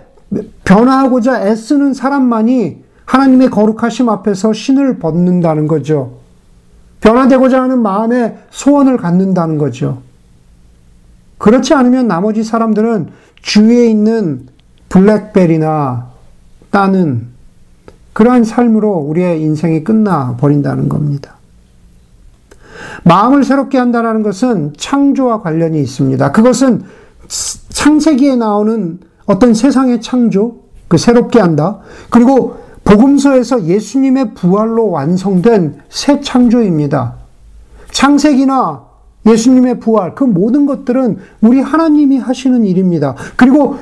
변화하고자 0.65 1.47
애쓰는 1.47 1.95
사람만이 1.95 2.85
하나님의 3.05 3.51
거룩하심 3.51 4.09
앞에서 4.09 4.53
신을 4.53 4.99
벗는다는 4.99 5.67
거죠. 5.67 6.19
변화되고자 7.01 7.63
하는 7.63 7.83
마음의 7.83 8.39
소원을 8.51 8.97
갖는다는 8.97 9.59
거죠. 9.59 10.03
그렇지 11.39 11.75
않으면 11.75 12.07
나머지 12.07 12.45
사람들은 12.45 13.09
주위에 13.41 13.87
있는 13.87 14.47
블랙벨이나 14.91 16.11
따는 16.71 17.29
그러한 18.13 18.45
삶으로 18.45 18.95
우리의 18.95 19.41
인생이 19.41 19.85
끝나 19.85 20.37
버린다는 20.37 20.89
겁니다. 20.89 21.37
마음을 23.05 23.45
새롭게 23.45 23.79
한다는 23.79 24.23
것은 24.23 24.73
창조와 24.77 25.41
관련이 25.41 25.81
있습니다. 25.81 26.33
그것은 26.33 26.83
창세기에 27.71 28.37
나오는 28.37 28.99
어떤 29.27 29.55
세상의 29.55 30.01
창조, 30.01 30.57
그 30.89 30.99
새롭게 30.99 31.39
한다. 31.39 31.79
그리고 32.11 32.59
복음서에서 32.85 33.65
예수님의 33.65 34.35
부활로 34.35 34.91
완성된 34.91 35.81
새 35.89 36.21
창조입니다. 36.21 37.15
창세기나 37.93 38.85
예수님의 39.27 39.81
부활, 39.81 40.15
그 40.15 40.25
모든 40.25 40.67
것들은 40.67 41.19
우리 41.43 41.61
하나님이 41.61 42.19
하시는 42.19 42.65
일입니다. 42.65 43.15
그리고 43.37 43.77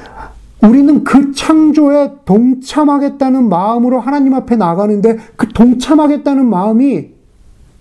우리는 0.62 1.05
그 1.05 1.33
창조에 1.33 2.12
동참하겠다는 2.25 3.49
마음으로 3.49 4.01
하나님 4.01 4.35
앞에 4.35 4.57
나가는데 4.57 5.18
그 5.37 5.49
동참하겠다는 5.49 6.49
마음이 6.49 7.11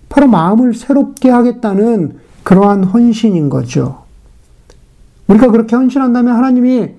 바로 0.08 0.26
마음을 0.28 0.74
새롭게 0.74 1.28
하겠다는 1.28 2.18
그러한 2.44 2.84
헌신인 2.84 3.48
거죠. 3.48 4.02
우리가 5.26 5.50
그렇게 5.50 5.76
헌신한다면 5.76 6.34
하나님이 6.34 6.90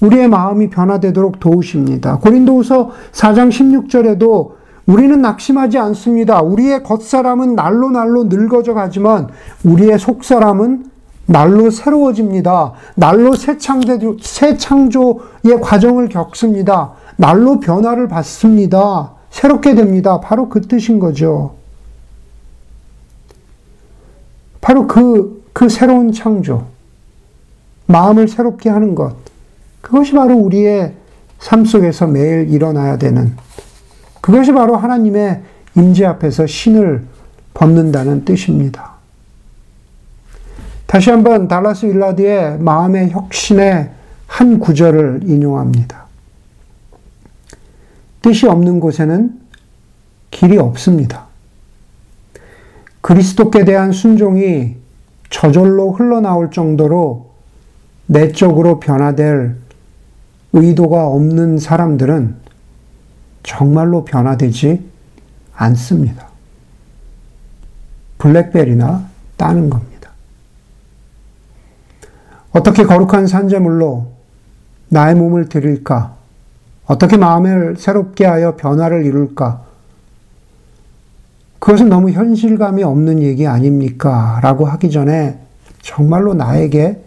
우리의 0.00 0.28
마음이 0.28 0.68
변화되도록 0.68 1.38
도우십니다. 1.38 2.18
고린도후서 2.18 2.90
4장 3.12 3.48
16절에도 3.50 4.52
우리는 4.86 5.22
낙심하지 5.22 5.78
않습니다. 5.78 6.42
우리의 6.42 6.82
겉사람은 6.82 7.54
날로 7.54 7.90
날로 7.90 8.24
늙어져 8.24 8.74
가지만 8.74 9.28
우리의 9.64 9.98
속사람은 9.98 10.91
날로 11.26 11.70
새로워집니다. 11.70 12.72
날로 12.94 13.34
새 13.34 13.58
창조, 13.58 14.16
새 14.20 14.56
창조의 14.56 15.60
과정을 15.60 16.08
겪습니다. 16.08 16.92
날로 17.16 17.60
변화를 17.60 18.08
받습니다. 18.08 19.12
새롭게 19.30 19.74
됩니다. 19.74 20.20
바로 20.20 20.48
그 20.48 20.60
뜻인 20.60 20.98
거죠. 20.98 21.54
바로 24.60 24.86
그, 24.86 25.44
그 25.52 25.68
새로운 25.68 26.12
창조. 26.12 26.66
마음을 27.86 28.28
새롭게 28.28 28.70
하는 28.70 28.94
것. 28.94 29.16
그것이 29.80 30.12
바로 30.12 30.36
우리의 30.36 30.94
삶 31.38 31.64
속에서 31.64 32.06
매일 32.06 32.48
일어나야 32.50 32.96
되는 32.98 33.36
그것이 34.20 34.52
바로 34.52 34.76
하나님의 34.76 35.42
임재 35.76 36.06
앞에서 36.06 36.46
신을 36.46 37.04
벗는다는 37.52 38.24
뜻입니다. 38.24 38.91
다시 40.92 41.08
한번 41.08 41.48
달라스 41.48 41.86
윌라드의 41.86 42.58
마음의 42.58 43.12
혁신의 43.12 43.90
한 44.26 44.58
구절을 44.58 45.22
인용합니다. 45.24 46.04
뜻이 48.20 48.46
없는 48.46 48.78
곳에는 48.78 49.40
길이 50.30 50.58
없습니다. 50.58 51.28
그리스도께 53.00 53.64
대한 53.64 53.92
순종이 53.92 54.76
저절로 55.30 55.92
흘러나올 55.92 56.50
정도로 56.50 57.30
내적으로 58.04 58.78
변화될 58.78 59.56
의도가 60.52 61.06
없는 61.06 61.56
사람들은 61.56 62.36
정말로 63.42 64.04
변화되지 64.04 64.86
않습니다. 65.54 66.26
블랙벨이나 68.18 69.08
따는 69.38 69.70
겁니다. 69.70 69.91
어떻게 72.52 72.84
거룩한 72.84 73.26
산재물로 73.26 74.12
나의 74.88 75.14
몸을 75.14 75.48
드릴까? 75.48 76.14
어떻게 76.86 77.16
마음을 77.16 77.76
새롭게 77.78 78.26
하여 78.26 78.56
변화를 78.56 79.06
이룰까? 79.06 79.62
그것은 81.58 81.88
너무 81.88 82.10
현실감이 82.10 82.82
없는 82.82 83.22
얘기 83.22 83.46
아닙니까? 83.46 84.40
라고 84.42 84.66
하기 84.66 84.90
전에 84.90 85.38
정말로 85.80 86.34
나에게 86.34 87.02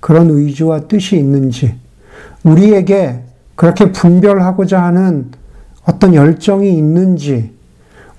그런 0.00 0.30
의지와 0.30 0.80
뜻이 0.80 1.16
있는지, 1.16 1.74
우리에게 2.44 3.22
그렇게 3.56 3.90
분별하고자 3.90 4.80
하는 4.80 5.30
어떤 5.84 6.14
열정이 6.14 6.70
있는지, 6.76 7.52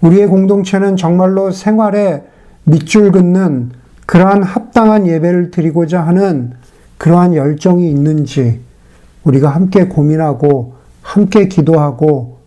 우리의 0.02 0.28
공동체는 0.28 0.98
정말로 0.98 1.52
생활에 1.52 2.24
밑줄 2.63 3.12
긋는 3.12 3.72
그러한 4.10 4.41
합당한 4.41 5.06
예배를 5.06 5.52
드리고자 5.52 6.02
하는 6.02 6.54
그러한 6.98 7.36
열정이 7.36 7.88
있는지 7.91 8.60
우리가 9.24 9.50
함께 9.50 9.86
고민하고 9.86 10.74
함께 11.04 11.48
기도하고 11.48 12.39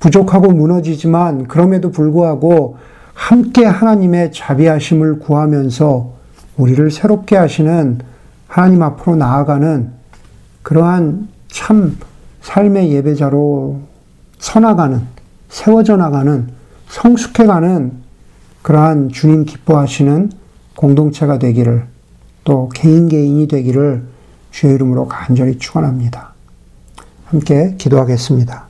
부족하고 0.00 0.52
무너지지만 0.52 1.46
그럼에도 1.46 1.90
불구하고 1.90 2.78
함께 3.12 3.66
하나님의 3.66 4.32
자비하심을 4.32 5.18
구하면서 5.18 6.10
우리를 6.56 6.90
새롭게 6.90 7.36
하시는 7.36 7.98
하나님 8.48 8.82
앞으로 8.82 9.16
나아가는 9.16 9.90
그러한 10.62 11.28
참 11.48 11.98
삶의 12.40 12.92
예배자로 12.92 13.78
서나가는, 14.38 15.02
세워져 15.50 15.98
나가는, 15.98 16.48
성숙해가는 16.88 17.92
그러한 18.62 19.10
주님 19.10 19.44
기뻐하시는 19.44 20.43
공동체가 20.76 21.38
되기를 21.38 21.86
또 22.44 22.68
개인 22.74 23.08
개인이 23.08 23.46
되기를 23.48 24.04
주의 24.50 24.74
이름으로 24.74 25.08
간절히 25.08 25.58
축원합니다. 25.58 26.34
함께 27.24 27.74
기도하겠습니다. 27.78 28.63